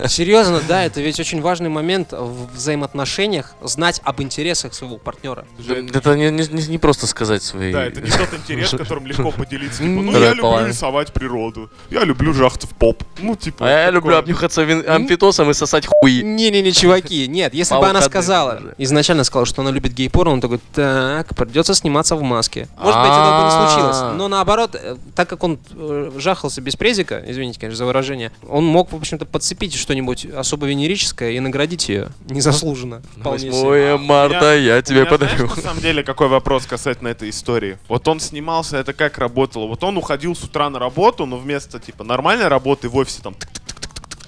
Серьезно, 0.08 0.62
да, 0.68 0.84
это 0.84 1.02
ведь 1.02 1.20
очень 1.20 1.42
важный 1.42 1.70
момент 1.70 2.12
в 2.12 2.54
взаимоотношениях, 2.54 3.56
знать 3.62 4.02
об 4.04 4.22
интересах 4.22 4.74
своего 4.74 4.98
партнера. 4.98 5.46
Это 5.68 6.16
не, 6.16 6.30
не- 6.30 6.68
не- 6.68 6.78
просто 6.78 7.08
сказать 7.08 7.44
свои... 7.44 7.72
Да, 7.72 7.86
это 7.86 8.02
не 8.02 8.10
тот 8.10 8.34
интерес, 8.34 8.72
которым 8.72 9.08
легко 9.08 9.32
поделиться. 9.32 9.84
Типа, 9.84 10.02
ну, 10.02 10.12
я 10.20 10.34
люблю 10.34 10.68
рисовать 10.68 11.14
природу. 11.14 11.70
Я 11.90 12.04
люблю 12.04 12.34
жахаться 12.34 12.68
в 12.68 12.76
поп. 12.76 13.04
Ну, 13.20 13.36
типа... 13.36 13.66
А 13.66 13.70
я 13.70 13.78
такое. 13.86 13.92
люблю 13.92 14.18
обнюхаться 14.18 14.62
амфитосом 14.64 15.50
и 15.50 15.54
сосать 15.54 15.88
хуи. 15.88 16.22
Не-не-не, 16.22 16.72
чуваки, 16.72 17.28
нет, 17.28 17.54
если 17.54 17.76
бы 17.76 17.88
она 17.88 18.02
сказала, 18.02 18.62
изначально 18.78 19.24
сказала, 19.24 19.46
что 19.46 19.62
она 19.62 19.72
любит 19.72 19.94
гей-порно, 19.94 20.34
он 20.34 20.42
такой, 20.42 20.60
так, 20.74 21.36
придется 21.36 21.74
сниматься 21.74 22.16
в 22.16 22.22
маске. 22.22 22.68
Может 22.78 23.00
быть, 23.00 23.12
этого 23.12 23.40
бы 23.40 23.46
не 23.46 23.52
случилось. 23.52 24.18
Но 24.18 24.28
наоборот, 24.28 24.76
э, 24.76 24.98
так 25.16 25.30
как 25.30 25.44
он 25.44 25.60
э, 25.72 26.12
жахался 26.18 26.62
без 26.62 26.76
презика, 26.76 27.24
извините, 27.26 27.60
конечно, 27.60 27.78
за 27.78 27.86
выражение, 27.86 28.32
он 28.48 28.66
мог, 28.66 28.92
в 28.92 28.96
общем-то, 28.96 29.26
подцепить 29.26 29.65
что-нибудь 29.74 30.26
особо 30.26 30.68
венерическое 30.68 31.32
и 31.32 31.40
наградить 31.40 31.90
ее 31.90 32.10
незаслуженно. 32.30 33.02
Вполне 33.18 33.52
себе. 33.52 33.52
8 33.52 33.98
марта 33.98 34.56
я 34.56 34.78
У 34.78 34.82
тебе 34.82 35.02
меня, 35.02 35.10
подарю. 35.10 35.36
знаешь, 35.38 35.56
на 35.56 35.62
самом 35.64 35.82
деле, 35.82 36.04
какой 36.04 36.28
вопрос 36.28 36.66
касательно 36.66 37.08
этой 37.10 37.30
истории? 37.30 37.78
Вот 37.88 38.08
он 38.08 38.20
снимался, 38.20 38.78
это 38.78 38.94
как 38.94 39.18
работало? 39.18 39.68
Вот 39.68 39.84
он 39.84 39.98
уходил 39.98 40.36
с 40.36 40.44
утра 40.44 40.70
на 40.70 40.80
работу, 40.80 41.26
но 41.26 41.38
вместо, 41.38 41.80
типа, 41.80 42.04
нормальной 42.04 42.48
работы 42.48 42.90
в 42.90 42.96
офисе, 42.96 43.22
там, 43.24 43.34
тык-тык-тык-тык-тык, 43.34 43.65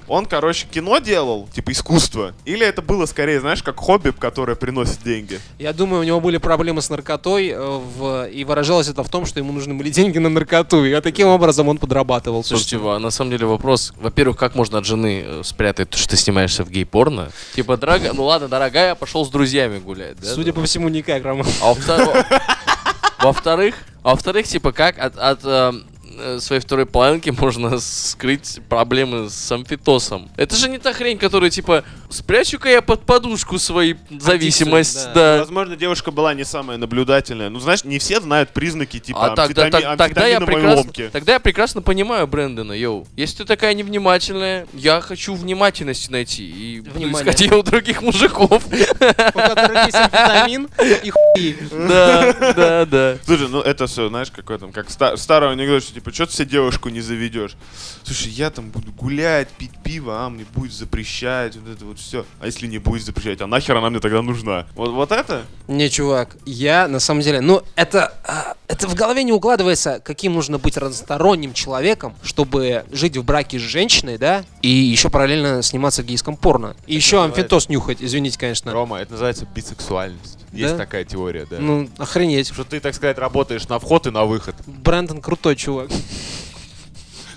он, 0.07 0.25
короче, 0.25 0.67
кино 0.71 0.99
делал, 0.99 1.47
типа, 1.53 1.71
искусство. 1.71 2.33
Или 2.45 2.65
это 2.65 2.81
было, 2.81 3.05
скорее, 3.05 3.39
знаешь, 3.39 3.61
как 3.63 3.77
хобби, 3.77 4.11
которое 4.11 4.55
приносит 4.55 5.03
деньги? 5.03 5.39
Я 5.59 5.73
думаю, 5.73 6.01
у 6.01 6.03
него 6.03 6.19
были 6.19 6.37
проблемы 6.37 6.81
с 6.81 6.89
наркотой, 6.89 7.49
э, 7.49 7.57
в- 7.59 8.27
и 8.29 8.43
выражалось 8.43 8.87
это 8.87 9.03
в 9.03 9.09
том, 9.09 9.25
что 9.25 9.39
ему 9.39 9.51
нужны 9.53 9.73
были 9.73 9.89
деньги 9.89 10.17
на 10.17 10.29
наркоту, 10.29 10.85
и 10.85 10.99
таким 11.01 11.27
образом 11.27 11.67
он 11.67 11.77
подрабатывал. 11.77 12.43
Слушайте, 12.43 12.77
Ва, 12.77 12.97
на 12.99 13.09
самом 13.11 13.31
деле 13.31 13.45
вопрос, 13.45 13.93
во-первых, 13.99 14.37
как 14.37 14.55
можно 14.55 14.77
от 14.79 14.85
жены 14.85 15.23
э, 15.25 15.41
спрятать 15.43 15.89
то, 15.89 15.97
что 15.97 16.09
ты 16.09 16.17
снимаешься 16.17 16.63
в 16.63 16.69
гей-порно? 16.69 17.29
Типа, 17.55 17.77
дорогая, 17.77 18.13
ну 18.13 18.23
ладно, 18.23 18.47
дорогая, 18.47 18.89
я 18.89 18.95
пошел 18.95 19.25
с 19.25 19.29
друзьями 19.29 19.79
гулять, 19.79 20.17
да? 20.19 20.27
Судя 20.33 20.53
по 20.53 20.63
всему, 20.63 20.89
никак, 20.89 21.23
Роман. 21.23 21.45
А 21.61 21.67
во-вторых, 21.73 22.25
во-вторых, 23.19 23.75
а 24.03 24.11
во-вторых, 24.11 24.47
типа, 24.47 24.71
как 24.71 24.97
от, 24.99 25.17
от, 25.17 25.39
э, 25.43 25.47
э, 25.47 25.73
своей 26.39 26.61
второй 26.61 26.85
половинки 26.85 27.29
можно 27.39 27.77
скрыть 27.79 28.59
проблемы 28.69 29.29
с 29.29 29.51
амфитосом? 29.51 30.29
Это 30.37 30.55
же 30.55 30.69
не 30.69 30.77
та 30.77 30.93
хрень, 30.93 31.17
которая, 31.17 31.49
типа, 31.49 31.83
спрячу-ка 32.09 32.69
я 32.69 32.81
под 32.81 33.01
подушку 33.01 33.57
свои 33.59 33.95
зависимость, 34.09 35.05
да. 35.13 35.35
да. 35.35 35.39
Возможно, 35.39 35.75
девушка 35.75 36.11
была 36.11 36.33
не 36.33 36.43
самая 36.45 36.77
наблюдательная. 36.77 37.49
Ну, 37.49 37.59
знаешь, 37.59 37.83
не 37.83 37.99
все 37.99 38.19
знают 38.21 38.49
признаки, 38.49 38.99
типа, 38.99 39.31
А 39.33 39.35
тогда, 39.35 39.67
амфетами- 39.67 39.81
так- 39.81 39.97
тогда, 39.97 40.27
я 40.27 40.39
прекрасно, 40.41 40.75
ломки. 40.75 41.09
тогда 41.11 41.33
я 41.33 41.39
прекрасно 41.39 41.81
понимаю 41.81 42.27
Брэндона, 42.27 42.73
йоу. 42.73 43.07
Если 43.15 43.37
ты 43.39 43.45
такая 43.45 43.73
невнимательная, 43.73 44.67
я 44.73 45.01
хочу 45.01 45.33
внимательности 45.35 46.11
найти. 46.11 46.47
И 46.49 46.79
буду 46.81 46.91
Внимание. 46.97 47.21
искать 47.21 47.41
ее 47.41 47.55
у 47.57 47.63
других 47.63 48.01
мужиков. 48.01 48.63
У 48.67 48.69
которых 49.39 49.85
есть 49.85 49.95
амфетамин 49.95 50.67
и 51.03 51.09
хуи. 51.09 51.55
Да, 51.71 52.33
да, 52.55 52.85
да. 52.85 53.17
Слушай, 53.25 53.47
ну 53.49 53.61
это 53.61 53.87
все, 53.87 54.09
знаешь, 54.09 54.31
какой 54.31 54.57
там, 54.59 54.71
как 54.71 54.89
ста- 54.89 55.17
старый 55.17 55.51
анекдот, 55.51 55.83
что 55.83 55.93
типа, 55.93 56.06
что 56.13 56.25
ты 56.25 56.33
себе 56.33 56.45
девушку 56.49 56.89
не 56.89 57.01
заведешь? 57.01 57.55
Слушай, 58.03 58.31
я 58.31 58.49
там 58.49 58.69
буду 58.69 58.91
гулять, 58.91 59.49
пить 59.49 59.71
пиво, 59.83 60.25
а 60.25 60.29
мне 60.29 60.45
будет 60.55 60.73
запрещать, 60.73 61.55
вот 61.55 61.69
это 61.75 61.85
вот 61.85 61.99
все. 61.99 62.25
А 62.39 62.45
если 62.45 62.67
не 62.67 62.77
будет 62.77 63.03
запрещать, 63.03 63.41
а 63.41 63.47
нахер 63.47 63.75
она 63.77 63.89
мне 63.89 63.99
тогда 63.99 64.21
нужна? 64.21 64.65
Вот, 64.75 64.91
вот 64.91 65.11
это? 65.11 65.43
Не, 65.67 65.89
чувак, 65.89 66.37
я 66.45 66.87
на 66.87 66.99
самом 66.99 67.21
деле, 67.21 67.41
ну 67.41 67.61
это, 67.75 68.13
а, 68.23 68.55
это 68.67 68.87
в 68.87 68.95
голове 68.95 69.23
не 69.23 69.31
укладывается, 69.33 70.01
каким 70.03 70.33
нужно 70.33 70.57
быть 70.57 70.77
разносторонним 70.77 71.53
человеком, 71.53 72.15
чтобы 72.23 72.85
жить 72.91 73.17
в 73.17 73.23
браке 73.23 73.59
с 73.59 73.61
женщиной, 73.61 74.17
да, 74.17 74.43
и 74.61 74.69
еще 74.69 75.09
параллельно 75.09 75.61
сниматься 75.63 76.03
в 76.03 76.05
гейском 76.05 76.37
порно. 76.37 76.75
И 76.85 76.95
еще 76.95 77.17
называется- 77.17 77.41
амфитоз 77.41 77.69
нюхать, 77.69 77.97
извините, 78.01 78.39
конечно. 78.39 78.71
Рома, 78.73 78.97
это 78.99 79.11
называется 79.11 79.45
бисексуальность. 79.53 80.36
Есть 80.51 80.73
Да? 80.73 80.77
такая 80.85 81.03
теория, 81.03 81.45
да. 81.49 81.57
Ну, 81.59 81.89
охренеть. 81.97 82.47
Что 82.53 82.63
ты, 82.63 82.79
так 82.79 82.95
сказать, 82.95 83.17
работаешь 83.17 83.67
на 83.67 83.79
вход 83.79 84.07
и 84.07 84.11
на 84.11 84.25
выход. 84.25 84.55
Брэндон 84.65 85.21
крутой 85.21 85.55
чувак. 85.55 85.89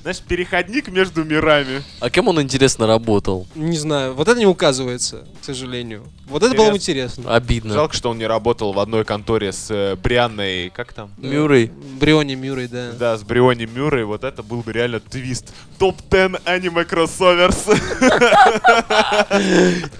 Знаешь, 0.02 0.20
переходник 0.20 0.88
между 0.88 1.24
мирами. 1.24 1.82
А 2.00 2.08
кем 2.08 2.28
он, 2.28 2.40
интересно, 2.40 2.86
работал? 2.86 3.46
Не 3.54 3.76
знаю, 3.76 4.14
вот 4.14 4.28
это 4.28 4.38
не 4.38 4.46
указывается, 4.46 5.26
к 5.42 5.44
сожалению. 5.44 6.04
Вот 6.26 6.42
это 6.42 6.54
было 6.54 6.70
бы 6.70 6.76
интересно. 6.76 7.34
Обидно. 7.34 7.74
Жалко, 7.74 7.94
что 7.94 8.10
он 8.10 8.18
не 8.18 8.26
работал 8.26 8.72
в 8.72 8.78
одной 8.78 9.04
конторе 9.04 9.52
с 9.52 9.66
э, 9.70 9.96
Брианной, 9.96 10.70
как 10.70 10.92
там? 10.92 11.10
Мюррей. 11.18 11.72
Бриони 11.98 12.34
Мюррей, 12.34 12.68
да. 12.68 12.92
Да, 12.92 13.18
с 13.18 13.22
Бриони 13.24 13.66
Мюррей, 13.66 14.04
вот 14.04 14.24
это 14.24 14.42
был 14.42 14.60
бы 14.62 14.72
реально 14.72 15.00
твист. 15.00 15.52
Топ-10 15.78 16.40
аниме 16.44 16.84
кроссоверс. 16.84 17.66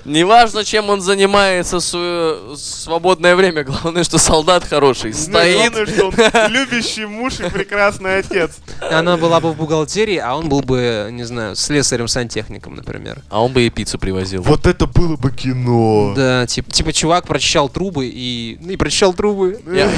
Неважно, 0.04 0.64
чем 0.64 0.88
он 0.88 1.00
занимается 1.00 1.78
в 1.78 1.80
свое 1.82 2.56
свободное 2.56 3.34
время, 3.36 3.64
главное, 3.64 4.04
что 4.04 4.18
солдат 4.18 4.64
хороший. 4.64 5.12
Стоит. 5.12 5.72
Главное, 5.72 5.86
что 5.86 6.06
он 6.06 6.14
любящий 6.52 7.06
муж 7.06 7.40
и 7.40 7.50
прекрасный 7.50 8.18
отец. 8.18 8.58
Она 8.80 9.16
была 9.16 9.40
бы 9.40 9.52
в 9.52 9.56
бухгалтерии, 9.56 9.89
а 10.22 10.37
он 10.37 10.48
был 10.48 10.61
бы, 10.61 11.09
не 11.12 11.24
знаю, 11.24 11.55
слесарем-сантехником, 11.57 12.74
например. 12.74 13.22
А 13.29 13.42
он 13.42 13.53
бы 13.53 13.61
ей 13.61 13.70
пиццу 13.70 13.98
привозил. 13.98 14.42
Вот 14.42 14.66
это 14.66 14.87
было 14.87 15.16
бы 15.16 15.31
кино. 15.33 16.14
Да, 16.16 16.46
типа, 16.46 16.70
типа 16.70 16.92
чувак 16.92 17.26
прочищал 17.26 17.68
трубы 17.68 18.11
и... 18.12 18.59
ну, 18.61 18.70
И 18.70 18.76
прочищал 18.76 19.12
трубы. 19.14 19.61
Я- 19.72 19.90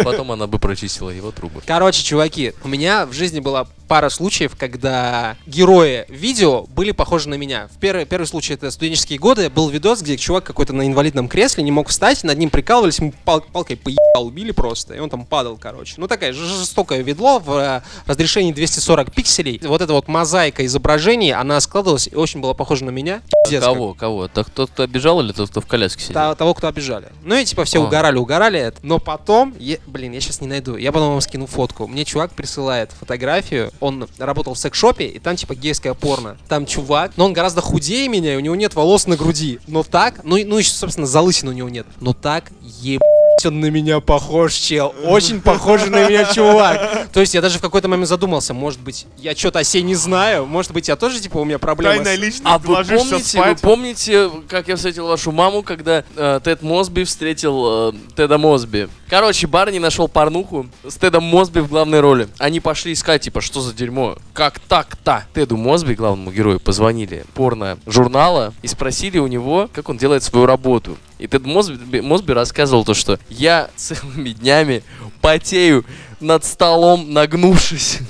А 0.00 0.04
потом 0.04 0.32
она 0.32 0.46
бы 0.46 0.58
прочистила 0.58 1.10
его 1.10 1.30
трубы. 1.30 1.62
Короче, 1.66 2.02
чуваки, 2.02 2.52
у 2.64 2.68
меня 2.68 3.06
в 3.06 3.12
жизни 3.12 3.40
была 3.40 3.66
пара 3.88 4.08
случаев, 4.08 4.56
когда 4.56 5.36
герои 5.46 6.04
видео 6.08 6.62
были 6.68 6.92
похожи 6.92 7.28
на 7.28 7.34
меня. 7.34 7.68
В 7.74 7.78
первый, 7.78 8.04
первый 8.04 8.26
случай 8.26 8.54
это 8.54 8.70
студенческие 8.70 9.18
годы. 9.18 9.48
Был 9.50 9.68
видос, 9.68 10.02
где 10.02 10.16
чувак 10.16 10.44
какой-то 10.44 10.72
на 10.72 10.86
инвалидном 10.86 11.28
кресле 11.28 11.62
не 11.64 11.70
мог 11.72 11.88
встать, 11.88 12.24
над 12.24 12.38
ним 12.38 12.50
прикалывались, 12.50 12.98
ему 12.98 13.12
пал- 13.24 13.40
палкой 13.40 13.76
поебал, 13.76 14.26
убили 14.26 14.50
просто, 14.52 14.94
и 14.94 14.98
он 14.98 15.10
там 15.10 15.24
падал, 15.24 15.56
короче. 15.56 15.94
Ну, 15.98 16.08
такая 16.08 16.32
жестокое 16.32 17.02
видло 17.02 17.38
в 17.38 17.50
э, 17.56 17.82
разрешении 18.06 18.52
240 18.52 19.12
пикселей. 19.12 19.60
Вот 19.64 19.80
эта 19.82 19.92
вот 19.92 20.08
мозаика 20.08 20.64
изображений, 20.66 21.32
она 21.32 21.60
складывалась 21.60 22.08
и 22.10 22.14
очень 22.14 22.40
была 22.40 22.54
похожа 22.54 22.84
на 22.84 22.90
меня. 22.90 23.22
Пиздец, 23.44 23.62
как. 23.62 23.72
Кого? 23.74 23.94
Кого? 23.94 24.28
Так 24.28 24.50
тот, 24.50 24.70
кто 24.70 24.82
обижал 24.82 25.20
или 25.20 25.32
тот, 25.32 25.50
кто 25.50 25.60
в 25.60 25.66
коляске 25.66 26.02
сидел? 26.02 26.34
Того, 26.34 26.54
кто 26.54 26.68
обижали. 26.68 27.08
Ну 27.22 27.34
и 27.36 27.44
типа 27.44 27.64
все 27.64 27.80
А. 27.82 27.86
угорали, 27.86 28.16
угорали. 28.18 28.72
Но 28.82 28.98
потом, 28.98 29.54
я- 29.58 29.78
блин, 29.86 30.12
я 30.12 30.20
сейчас 30.20 30.40
не 30.40 30.46
найду. 30.46 30.76
Я 30.76 30.92
потом 30.92 31.10
вам 31.10 31.20
скину 31.20 31.46
фотку. 31.46 31.86
Мне 31.86 32.04
чувак 32.04 32.32
присылает 32.32 32.90
фотографию. 32.92 33.70
Он 33.80 34.08
работал 34.18 34.54
в 34.54 34.58
секс-шопе, 34.58 35.06
и 35.06 35.18
там 35.18 35.36
типа 35.36 35.54
гейское 35.54 35.94
порно. 35.94 36.36
Там 36.48 36.66
чувак, 36.66 37.12
но 37.16 37.26
он 37.26 37.32
гораздо 37.32 37.60
худее 37.60 38.08
меня, 38.08 38.34
и 38.34 38.36
у 38.36 38.40
него 38.40 38.54
нет 38.54 38.74
волос 38.74 39.06
на 39.06 39.16
груди. 39.16 39.60
Но 39.66 39.82
так, 39.82 40.24
ну, 40.24 40.36
ну 40.44 40.58
еще, 40.58 40.70
собственно, 40.70 41.06
залысин 41.06 41.48
у 41.48 41.52
него 41.52 41.68
нет. 41.68 41.86
Но 42.00 42.12
так, 42.12 42.50
ебать, 42.62 43.06
он 43.46 43.60
на 43.60 43.70
меня 43.70 44.00
похож, 44.00 44.54
чел. 44.54 44.94
Очень 45.04 45.40
похожий 45.40 45.90
на 45.90 46.08
меня 46.08 46.24
чувак. 46.32 47.08
То 47.12 47.20
есть 47.20 47.34
я 47.34 47.40
даже 47.40 47.58
в 47.58 47.62
какой-то 47.62 47.88
момент 47.88 48.08
задумался, 48.08 48.54
может 48.54 48.80
быть, 48.80 49.06
я 49.18 49.34
что-то 49.34 49.60
о 49.60 49.64
себе 49.64 49.82
не 49.82 49.94
знаю. 49.94 50.46
Может 50.46 50.72
быть, 50.72 50.88
я 50.88 50.96
тоже, 50.96 51.20
типа, 51.20 51.38
у 51.38 51.44
меня 51.44 51.58
проблемы 51.58 51.96
Тайная 51.96 52.16
личность, 52.16 52.42
А 52.44 52.58
вы 52.58 52.84
помните, 52.84 53.42
вы 53.42 53.56
помните, 53.56 54.30
как 54.48 54.68
я 54.68 54.76
встретил 54.76 55.06
вашу 55.06 55.32
маму, 55.32 55.62
когда 55.62 56.04
э, 56.16 56.40
Тед 56.42 56.62
Мосби 56.62 57.04
встретил 57.04 57.90
э, 57.90 57.92
Теда 58.16 58.38
Мосби? 58.38 58.88
Короче, 59.08 59.46
Барни 59.46 59.78
нашел 59.78 60.08
порнуху 60.08 60.66
с 60.86 60.96
Тедом 60.96 61.24
Мосби 61.24 61.60
в 61.60 61.68
главной 61.68 62.00
роли. 62.00 62.28
Они 62.38 62.58
пошли 62.58 62.92
искать, 62.92 63.22
типа, 63.22 63.40
что 63.40 63.60
за 63.60 63.72
дерьмо? 63.72 64.16
Как 64.32 64.58
так-то? 64.58 65.24
Теду 65.34 65.56
Мосби, 65.56 65.94
главному 65.94 66.32
герою, 66.32 66.58
позвонили 66.58 67.24
порно-журнала 67.34 68.52
и 68.62 68.66
спросили 68.66 69.18
у 69.18 69.26
него, 69.28 69.70
как 69.72 69.88
он 69.88 69.96
делает 69.96 70.22
свою 70.22 70.46
работу. 70.46 70.96
И 71.18 71.26
Тед 71.26 71.44
Мосби, 71.46 72.00
Мосби 72.00 72.32
рассказывал 72.32 72.84
то, 72.84 72.94
что 72.94 73.18
я 73.28 73.70
целыми 73.76 74.30
днями 74.30 74.82
потею 75.20 75.84
над 76.20 76.44
столом, 76.44 77.12
нагнувшись. 77.12 77.98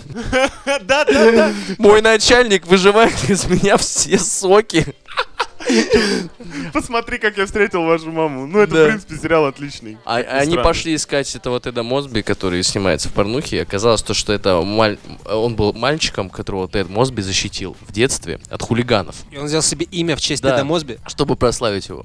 Да, 0.82 1.04
да, 1.04 1.32
да. 1.32 1.52
Мой 1.78 2.02
начальник 2.02 2.66
выживает 2.66 3.14
из 3.28 3.46
меня 3.46 3.76
все 3.76 4.18
соки. 4.18 4.86
Посмотри, 6.72 7.18
как 7.18 7.36
я 7.38 7.46
встретил 7.46 7.82
вашу 7.84 8.10
маму. 8.10 8.46
Ну, 8.46 8.58
это, 8.60 8.74
Да. 8.74 8.84
в 8.84 8.88
принципе, 8.88 9.16
сериал 9.16 9.46
отличный. 9.46 9.98
А, 10.04 10.20
ни 10.22 10.26
они 10.26 10.50
странно. 10.52 10.62
пошли 10.62 10.94
искать 10.94 11.34
этого 11.34 11.60
Теда 11.60 11.82
Мосби, 11.82 12.22
который 12.22 12.62
снимается 12.62 13.08
в 13.08 13.12
порнухе. 13.12 13.56
и 13.56 13.60
Оказалось 13.60 14.02
то, 14.02 14.14
что 14.14 14.32
это 14.32 14.60
маль- 14.62 14.98
он 15.24 15.54
был 15.56 15.72
мальчиком, 15.72 16.30
которого 16.30 16.68
Тед 16.68 16.88
Мосби 16.88 17.20
защитил 17.22 17.76
в 17.80 17.92
детстве 17.92 18.40
от 18.50 18.62
хулиганов, 18.62 19.16
И 19.30 19.38
он 19.38 19.46
взял 19.46 19.62
себе 19.62 19.86
имя 19.90 20.16
в 20.16 20.20
честь 20.20 20.42
Да. 20.42 20.52
Теда 20.52 20.64
Мосби. 20.64 20.98
чтобы 21.06 21.36
прославить 21.36 21.88
его. 21.88 22.04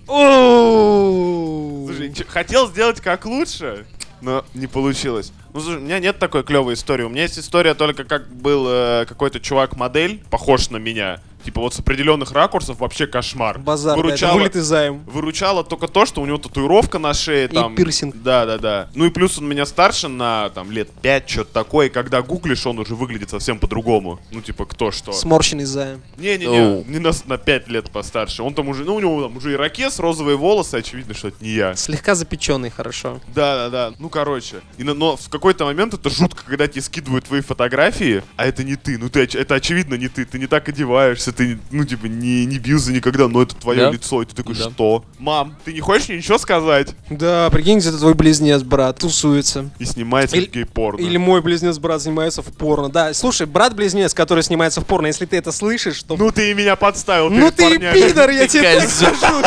Слушай, 1.88 2.14
хотел 2.28 2.68
сделать 2.70 3.02
как 3.02 3.26
лучше, 3.26 3.86
но 4.22 4.46
не 4.54 4.68
получилось. 4.68 5.32
Ну, 5.54 5.60
слушай, 5.60 5.78
у 5.78 5.82
меня 5.82 6.00
нет 6.00 6.18
такой 6.20 6.44
клевой 6.44 6.76
истории. 6.76 7.04
У 7.04 7.10
меня 7.10 7.24
есть 7.24 7.38
история 7.38 7.74
только 7.74 8.06
как 8.06 8.30
был 8.34 8.66
э, 8.70 9.06
какой-то 9.08 9.40
чувак-модель, 9.42 10.24
похож 10.30 10.70
на 10.70 10.78
меня. 10.78 11.20
Типа 11.44 11.62
вот 11.62 11.74
с 11.74 11.80
определенных 11.80 12.32
ракурсов 12.32 12.80
вообще 12.80 13.08
кошмар. 13.08 13.60
Базар, 13.60 13.96
да, 13.96 14.00
это 14.00 14.08
Выручало, 14.08 14.38
вылитый 14.38 14.62
займ. 14.62 15.00
выручало 15.06 15.64
только 15.64 15.88
то, 15.88 16.06
что 16.06 16.22
у 16.22 16.26
него 16.26 16.38
татуировка 16.38 17.00
на 17.00 17.14
шее. 17.14 17.46
И 17.46 17.48
там, 17.48 17.76
пирсинг. 17.76 18.16
Да, 18.22 18.46
да, 18.46 18.58
да. 18.58 18.90
Ну 18.96 19.06
и 19.06 19.10
плюс 19.10 19.38
он 19.38 19.48
меня 19.48 19.66
старше 19.66 20.08
на 20.08 20.50
там 20.52 20.72
лет 20.72 20.90
5, 21.02 21.30
что-то 21.30 21.54
такое. 21.54 21.88
И 21.88 21.90
когда 21.90 22.22
гуглишь, 22.22 22.66
он 22.66 22.80
уже 22.80 22.96
выглядит 22.96 23.30
совсем 23.30 23.60
по-другому. 23.60 24.20
Ну 24.32 24.42
типа 24.42 24.66
кто 24.66 24.92
что. 24.92 25.12
Сморщенный 25.14 25.66
займ. 25.66 26.02
Не-не-не, 26.18 26.84
не 26.84 27.00
на, 27.00 27.12
на 27.26 27.38
5 27.38 27.68
лет 27.68 27.92
постарше. 27.92 28.44
Он 28.44 28.54
там 28.54 28.68
уже, 28.70 28.84
ну 28.84 28.96
у 28.96 29.00
него 29.00 29.22
там 29.24 29.38
уже 29.38 29.54
ирокез, 29.54 30.00
розовые 30.00 30.38
волосы, 30.38 30.76
очевидно, 30.76 31.14
что 31.14 31.30
это 31.30 31.44
не 31.44 31.50
я. 31.52 31.76
Слегка 31.76 32.16
запеченный, 32.16 32.70
хорошо. 32.70 33.20
Да, 33.34 33.56
да, 33.56 33.70
да. 33.90 33.96
Ну, 34.00 34.10
короче. 34.10 34.62
И, 34.78 34.84
на- 34.84 34.94
но 34.94 35.16
в 35.18 35.30
какой-то 35.30 35.66
момент 35.66 35.94
это 35.94 36.10
жутко, 36.10 36.44
когда 36.46 36.68
тебе 36.68 36.82
скидывают 36.82 37.26
твои 37.26 37.42
фотографии, 37.42 38.24
а 38.38 38.46
это 38.46 38.64
не 38.64 38.76
ты. 38.76 38.98
Ну, 38.98 39.10
ты, 39.10 39.22
это 39.24 39.56
очевидно 39.56 39.96
не 39.96 40.08
ты. 40.08 40.26
Ты 40.26 40.40
не 40.40 40.48
так 40.48 40.68
одеваешься, 40.70 41.31
ты, 41.32 41.60
ну, 41.72 41.84
типа, 41.86 42.06
не, 42.06 42.46
не 42.46 42.58
бился 42.60 42.92
никогда, 42.92 43.28
но 43.28 43.42
это 43.42 43.56
твое 43.56 43.82
Да. 43.82 43.92
лицо. 43.92 44.22
И 44.22 44.26
ты 44.26 44.36
такой, 44.36 44.56
Да. 44.56 44.70
что? 44.70 45.04
Мам, 45.20 45.56
ты 45.66 45.74
не 45.74 45.80
хочешь 45.80 46.08
мне 46.10 46.18
ничего 46.18 46.38
сказать? 46.38 46.90
Да, 47.10 47.50
прикинь, 47.50 47.80
где-то 47.80 47.98
твой 48.00 48.14
близнец, 48.14 48.62
брат, 48.64 49.00
тусуется. 49.00 49.70
И 49.80 49.86
снимается 49.86 50.36
Или- 50.38 50.46
в 50.48 50.52
гей-порно. 50.52 51.02
Или 51.02 51.18
мой 51.18 51.42
близнец-брат 51.42 52.02
снимается 52.02 52.42
в 52.42 52.48
порно. 52.48 52.90
Да, 52.90 53.14
слушай, 53.14 53.46
брат-близнец, 53.48 54.14
который 54.14 54.44
снимается 54.44 54.82
в 54.82 54.86
порно, 54.86 55.08
если 55.08 55.26
ты 55.26 55.38
это 55.38 55.52
слышишь, 55.52 56.02
то... 56.04 56.16
Ну, 56.18 56.32
ты 56.32 56.52
и 56.52 56.54
меня 56.54 56.76
подставил 56.76 57.30
Ну 57.30 57.52
ты 57.52 57.64
и 57.66 57.70
парнями. 57.78 57.94
пидор, 57.94 58.30
я 58.30 58.48
тебе 58.48 58.80
так 58.80 58.90
скажу. 58.90 59.44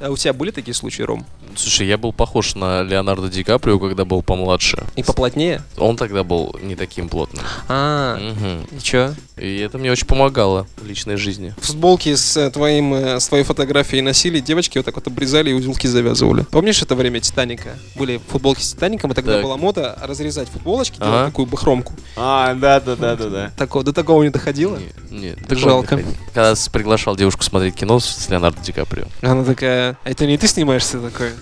А 0.00 0.10
у 0.10 0.16
тебя 0.16 0.32
были 0.32 0.50
такие 0.52 0.74
случаи, 0.74 1.02
Ром? 1.02 1.26
Слушай, 1.56 1.88
я 1.88 1.98
был 1.98 2.12
похож 2.12 2.54
на 2.54 2.82
Леонардо 2.82 3.28
Ди 3.28 3.42
Каприо, 3.42 3.78
когда 3.80 4.04
был 4.04 4.22
помладше. 4.22 4.84
И 4.94 5.02
поплотнее? 5.02 5.62
Он 5.76 5.96
тогда 5.96 6.22
был 6.22 6.54
не 6.62 6.76
таким 6.76 7.08
плотным. 7.08 7.44
А, 7.68 8.16
Мгм. 8.16 8.66
и 8.76 8.80
чё? 8.80 9.14
И 9.36 9.58
это 9.58 9.78
мне 9.78 9.90
очень 9.90 10.06
помогало 10.06 10.66
в 10.76 10.86
личной 10.86 11.16
жизни. 11.16 11.54
Футболки 11.60 12.14
с 12.14 12.36
э, 12.36 12.50
твоим, 12.50 12.94
э, 12.94 13.18
с 13.18 13.26
твоей 13.28 13.44
фотографией 13.44 14.02
носили, 14.02 14.38
девочки 14.40 14.78
вот 14.78 14.84
так 14.84 14.94
вот 14.94 15.06
обрезали 15.08 15.50
и 15.50 15.52
узелки 15.52 15.86
завязывали. 15.88 16.42
Помнишь 16.50 16.80
это 16.82 16.94
время 16.94 17.20
Титаника? 17.20 17.70
Были 17.96 18.20
футболки 18.28 18.60
с 18.62 18.72
Титаником, 18.74 19.10
и 19.12 19.14
тогда 19.14 19.34
Так. 19.34 19.42
была 19.42 19.56
мода 19.56 19.98
разрезать 20.00 20.48
футболочки, 20.48 20.98
делать 20.98 21.12
Ага. 21.14 21.26
такую 21.26 21.46
бахромку. 21.46 21.92
А, 22.16 22.54
да, 22.54 22.78
да, 22.80 22.94
да, 22.96 23.16
да, 23.16 23.28
да. 23.28 23.52
Такого, 23.56 23.84
до 23.84 23.92
такого 23.92 24.22
не 24.22 24.30
доходило? 24.30 24.78
Не- 25.10 25.18
Нет, 25.20 25.38
такого 25.42 25.58
Жалко. 25.58 25.96
не. 25.96 26.04
Когда 26.34 26.54
приглашал 26.72 27.16
девушку 27.16 27.42
смотреть 27.42 27.74
кино 27.74 27.98
с 28.00 28.28
Леонардо 28.28 28.60
Ди 28.62 28.72
Каприо. 28.72 29.06
Она 29.22 29.42
такая, 29.44 29.87
это 30.04 30.26
не 30.26 30.38
ты 30.38 30.46
снимаешься 30.46 31.00
такой? 31.00 31.32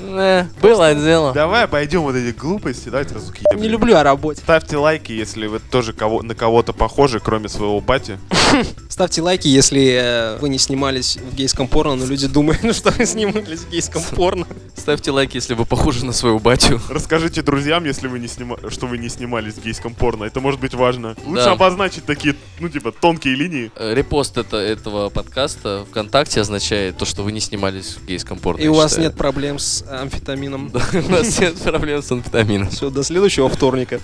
Э, 0.00 0.44
было 0.62 0.94
дело. 0.94 1.32
Давай 1.32 1.64
обойдем 1.64 2.02
вот 2.02 2.14
эти 2.14 2.34
глупости, 2.34 2.88
давайте 2.88 3.14
разукъебли. 3.14 3.60
Не 3.60 3.68
люблю 3.68 3.96
о 3.96 4.02
работе. 4.02 4.40
Ставьте 4.40 4.76
лайки, 4.76 5.12
если 5.12 5.46
вы 5.46 5.58
тоже 5.58 5.92
кого, 5.92 6.22
на 6.22 6.34
кого-то 6.34 6.72
похожи, 6.72 7.20
кроме 7.20 7.48
своего 7.48 7.80
бати. 7.80 8.18
Ставьте 8.98 9.22
лайки, 9.22 9.46
если 9.46 9.92
э, 9.92 10.38
вы 10.38 10.48
не 10.48 10.58
снимались 10.58 11.18
в 11.18 11.32
гейском 11.32 11.68
порно, 11.68 11.94
но 11.94 12.04
люди 12.04 12.26
думают, 12.26 12.62
ну, 12.64 12.72
что 12.72 12.90
вы 12.90 13.06
снимались 13.06 13.60
в 13.60 13.70
гейском 13.70 14.02
порно. 14.02 14.44
Ставьте 14.74 15.12
лайки, 15.12 15.36
если 15.36 15.54
вы 15.54 15.66
похожи 15.66 16.04
на 16.04 16.12
своего 16.12 16.40
батю. 16.40 16.80
Расскажите 16.88 17.42
друзьям, 17.42 17.84
если 17.84 18.08
вы 18.08 18.18
не 18.18 18.26
снима... 18.26 18.56
что 18.68 18.88
вы 18.88 18.98
не 18.98 19.08
снимались 19.08 19.54
в 19.54 19.62
гейском 19.62 19.94
порно. 19.94 20.24
Это 20.24 20.40
может 20.40 20.58
быть 20.58 20.74
важно. 20.74 21.14
Лучше 21.24 21.44
Да. 21.44 21.52
обозначить 21.52 22.06
такие, 22.06 22.34
ну, 22.58 22.68
типа, 22.68 22.90
тонкие 22.90 23.36
линии. 23.36 23.70
Э, 23.76 23.94
Репост 23.94 24.36
это, 24.36 24.56
этого 24.56 25.10
подкаста 25.10 25.86
ВКонтакте 25.92 26.40
означает 26.40 26.96
то, 26.96 27.04
что 27.04 27.22
вы 27.22 27.30
не 27.30 27.38
снимались 27.38 27.98
в 28.02 28.04
гейском 28.04 28.40
порно. 28.40 28.60
И 28.60 28.66
у 28.66 28.74
вас 28.74 28.90
считаю. 28.90 29.10
нет 29.10 29.16
проблем 29.16 29.60
с 29.60 29.84
амфетамином. 29.88 30.72
У 30.92 31.08
нас 31.08 31.38
нет 31.38 31.54
проблем 31.58 32.02
с 32.02 32.10
амфетамином. 32.10 32.68
Все, 32.70 32.90
до 32.90 33.04
следующего 33.04 33.48
вторника. 33.48 34.00